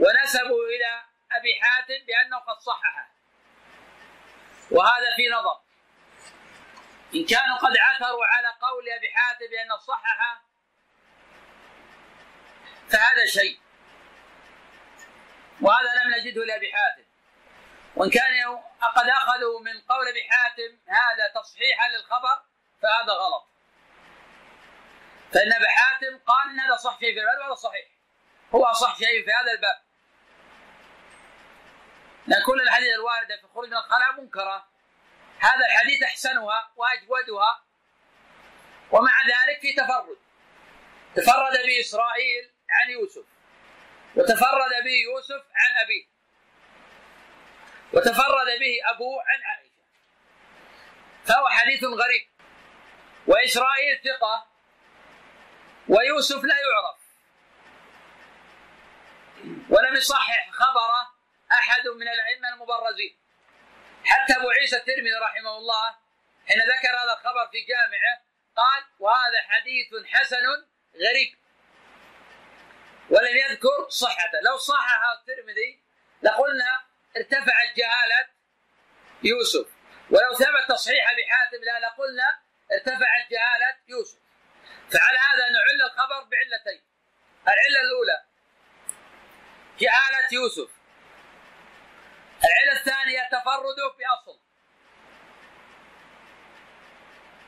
[0.00, 3.08] ونسبوا إلى أبي حاتم بأنه قد صححه
[4.70, 5.60] وهذا في نظر.
[7.14, 10.42] إن كانوا قد عثروا على قول أبي حاتم بأنه صحح
[12.88, 13.60] فهذا شيء.
[15.60, 17.04] وهذا لم نجده لأبي حاتم.
[17.96, 18.60] وإن كانوا
[18.96, 22.42] قد أخذوا من قول أبي حاتم هذا تصحيحا للخبر
[22.82, 23.48] فهذا غلط.
[25.32, 27.86] فإن أبي حاتم قال إن هذا صح في وهذا صحيح.
[28.54, 29.83] هو أصح شيء في هذا الباب.
[32.26, 34.68] لأن كل الحديث الواردة في الخروج من الخلاء منكرة.
[35.38, 37.64] هذا الحديث أحسنها وأجودها.
[38.90, 40.16] ومع ذلك في تفرد.
[41.14, 43.24] تفرد به إسرائيل عن يوسف.
[44.16, 46.06] وتفرد به يوسف عن أبيه.
[47.92, 49.74] وتفرد به أبوه عن عائشة.
[51.24, 52.28] فهو حديث غريب.
[53.26, 54.46] وإسرائيل ثقة.
[55.88, 56.98] ويوسف لا يعرف.
[59.70, 61.13] ولم يصحح خبره.
[61.54, 63.18] أحد من الأئمة المبرزين.
[64.04, 65.96] حتى أبو عيسى الترمذي رحمه الله
[66.48, 68.22] حين ذكر هذا الخبر في جامعه
[68.56, 70.46] قال وهذا حديث حسن
[70.94, 71.38] غريب.
[73.10, 74.40] ولم يذكر صحته.
[74.40, 75.82] لو صححه الترمذي
[76.22, 76.82] لقلنا
[77.16, 78.28] ارتفعت جهالة
[79.22, 79.66] يوسف.
[80.10, 82.40] ولو ثبت تصحيح أبي حاتم لا لقلنا
[82.72, 84.18] ارتفعت جهالة يوسف.
[84.90, 86.82] فعلى هذا نعل الخبر بعلتين.
[87.48, 88.24] العلة الأولى
[89.78, 90.73] جهالة يوسف.
[92.44, 94.38] العلة الثانية تفرده بأصل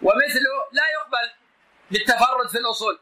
[0.03, 1.30] ومثله لا يقبل
[1.91, 2.99] بالتفرد في الأصول.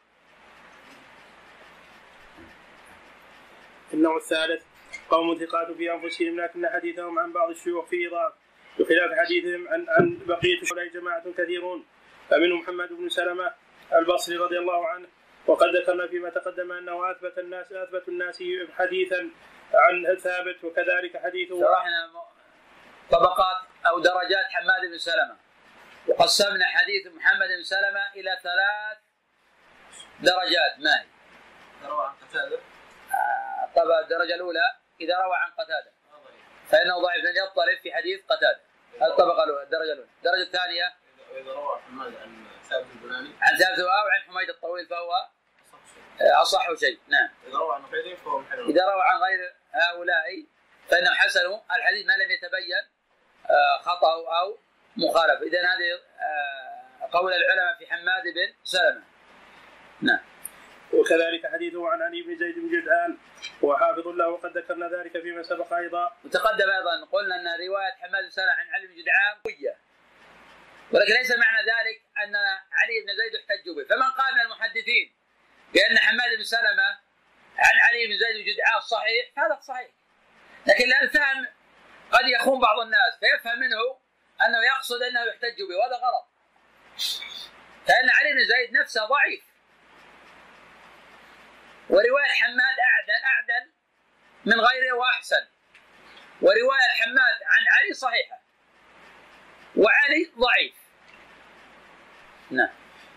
[3.95, 4.63] النوع الثالث
[5.11, 8.33] قوم ثقات في أنفسهم لكن حديثهم عن بعض الشيوخ فيه ضعف.
[8.79, 11.85] بخلاف حديثهم عن عن بقية الشيوخ جماعة كثيرون.
[12.31, 13.55] فمنهم محمد بن سلمة
[13.93, 15.09] البصري رضي الله عنه
[15.47, 18.43] وقد ذكرنا فيما تقدم أنه أثبت الناس أثبت الناس
[18.79, 19.31] حديثا
[19.75, 21.61] عن ثابت وكذلك حديثه.
[21.61, 22.11] شرحنا
[23.11, 23.57] طبقات
[23.87, 25.37] أو درجات حماد بن سلمة.
[26.09, 28.99] وقسمنا حديث محمد بن سلمة إلى ثلاث
[30.21, 30.79] درجات.
[30.79, 31.07] ما هي؟
[31.89, 32.59] روى عن قتادة.
[33.77, 35.93] طبعا الدرجة الأولى إذا روى عن قتادة.
[36.71, 38.61] فإنه ضعيف لن يضطرب في حديث قتادة.
[39.01, 40.09] هذه الطبقة الأولى الدرجة الأولى.
[40.19, 40.95] الدرجة الثانية؟
[41.33, 43.31] واذا روى حماد عن ثابت البناني.
[43.41, 45.13] عن ثابت أو عن حميد الطويل فهو
[46.21, 47.01] آه، أصح شيء.
[47.09, 47.29] نعم.
[47.47, 50.45] إذا روى عن غيره فهو محرم إذا روى عن غير هؤلاء
[50.91, 52.85] فإنه حسن الحديث ما لم يتبين
[53.51, 54.59] آه، خطأه أو
[54.97, 59.03] مخالفة إذا هذه آه، قول العلماء في حماد بن سلمة.
[60.03, 60.21] نعم.
[60.93, 63.19] وكذلك حديثه عن علي بن زيد بن جدعان
[63.65, 66.17] هو حافظ له وقد ذكرنا ذلك فيما سبق أيضا.
[66.25, 69.77] وتقدم أيضا قلنا أن رواية حماد بن عن علي بن جدعان قوية.
[70.93, 72.37] ولكن ليس معنى ذلك أن
[72.73, 73.85] علي بن زيد يحتج به.
[73.85, 75.13] فمن قال من المحدثين
[75.75, 77.04] بأن حماد بن سلمة
[77.59, 79.91] عن علي بن زيد جدعان صحيح هذا صحيح.
[80.67, 81.47] لكن الفهم
[82.11, 83.99] قد يخون بعض الناس فيفهم منه
[84.47, 86.27] أنه يقصد أنه يحتج به وهذا غلط.
[87.87, 89.45] فإن علي بن زيد نفسه ضعيف.
[91.91, 93.71] ورواية حماد أعدل أعدل
[94.45, 95.47] من غيره وأحسن.
[96.43, 98.41] ورواية حماد عن علي صحيحة.
[99.77, 100.75] وعلي ضعيف.
[102.51, 102.71] نعم.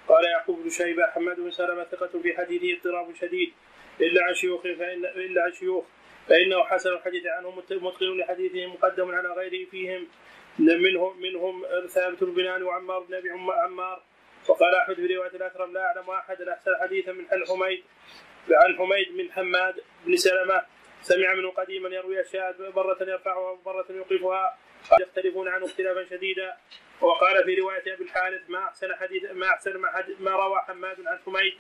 [0.08, 3.54] قال يعقوب بن شيبة حماد بن سلمة ثقة في حديثه اضطراب شديد.
[4.02, 5.86] إلا عن شيوخ فإن إلا عن شيوخ.
[6.30, 10.08] فإنه حسن الحديث عنه مت- متقن لحديثه مقدم على غيره فيهم.
[10.60, 14.04] منهم منهم ثابت البناني وعمار بن عم- عمار.
[14.50, 17.84] وقال أحمد في رواية الاكرم لا أعلم احدا أحسن حديثا من عن حميد
[18.52, 19.76] عن حميد من حماد
[20.06, 20.62] بن سلمة.
[21.02, 24.58] سمع منه قديما يروي أشياء مرة يرفعها ومرة يوقفها.
[25.02, 26.58] يختلفون عنه اختلافا شديدا.
[27.02, 31.08] وقال في رواية أبي الحارث ما أحسن حديث ما أحسن ما, حديث ما روى حماد
[31.08, 31.54] عن حميد.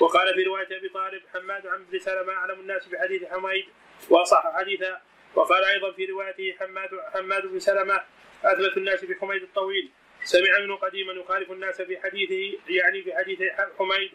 [0.00, 3.64] وقال في رواية أبي طالب حماد عن ابن سلمة أعلم الناس بحديث حميد.
[4.10, 5.00] وأصح حديثا
[5.34, 8.00] وقال أيضا في روايته حماد حماد بن سلمة
[8.44, 9.90] أثبت الناس بحميد الطويل.
[10.24, 13.38] سمع منه قديما يخالف الناس في حديثه يعني في حديث
[13.78, 14.12] حميد.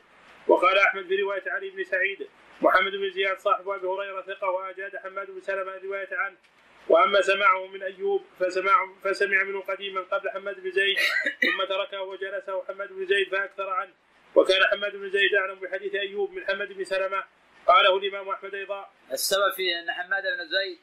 [0.48, 2.28] وقال أحمد في رواية علي بن سعيد
[2.62, 6.38] محمد بن زياد صاحب أبي هريرة ثقة وأجاد حماد بن سلمة الروايه عنه.
[6.90, 8.74] وأما سماعه من أيوب فسمع
[9.04, 10.98] فسمع منه قديما قبل حماد بن زيد
[11.42, 13.94] ثم تركه وجلسه حماد بن زيد فأكثر عنه.
[14.36, 17.24] وكان حماد بن زيد أعلم بحديث أيوب من حماد بن سلمة.
[17.68, 20.80] قاله الإمام أحمد أيضا السبب في أن حماد بن زيد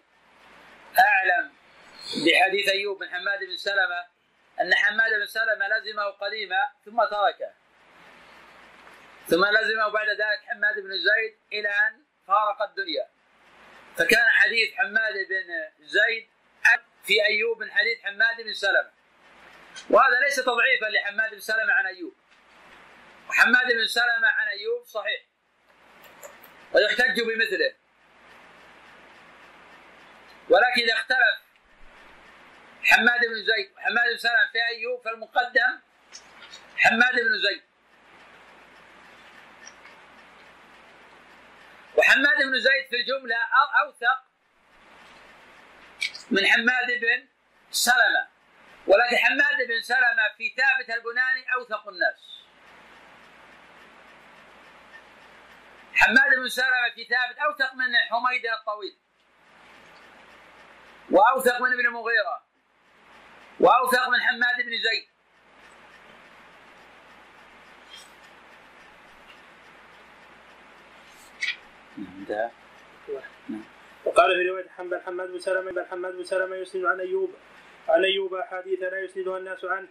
[0.99, 1.53] أعلم
[2.27, 4.05] بحديث أيوب بن حماد بن سلمة
[4.61, 7.53] أن حماد بن سلمة لزمه قديما ثم تركه.
[9.27, 13.09] ثم لزمه بعد ذلك حماد بن زيد إلى أن فارق الدنيا.
[13.97, 16.29] فكان حديث حماد بن زيد
[17.05, 18.91] في أيوب من حديث حماد بن سلمة.
[19.91, 22.15] وهذا ليس تضعيفا لحماد بن سلمة عن أيوب.
[23.29, 25.23] وحماد بن سلمة عن أيوب صحيح.
[26.73, 27.75] ويحتج بمثله.
[30.49, 31.37] ولكن إذا اختلف
[32.85, 35.81] حماد بن زيد وحماد بن سلمة في أيوب فالمقدم
[36.77, 37.70] حماد بن زيد.
[42.01, 44.23] وحماد بن زيد في الجملة أو- أوثق
[46.31, 47.29] من حماد بن
[47.71, 48.27] سلمة.
[48.87, 52.45] ولكن حماد بن سلمة في ثابت البناني أوثق الناس.
[55.95, 58.99] حماد بن سلمة في ثابت أوثق من حميد الطويل.
[61.11, 62.47] وأوثق من ابن مغيرة.
[63.61, 65.20] وأوثق من حماد بن زيد.
[72.31, 72.51] انتهى
[74.05, 77.31] وقال في رواية حنبل حماد بن سلمة بن حماد بن سلمة يسند عن أيوب
[77.89, 79.89] عن أيوب احاديث لا يسندها الناس عنه.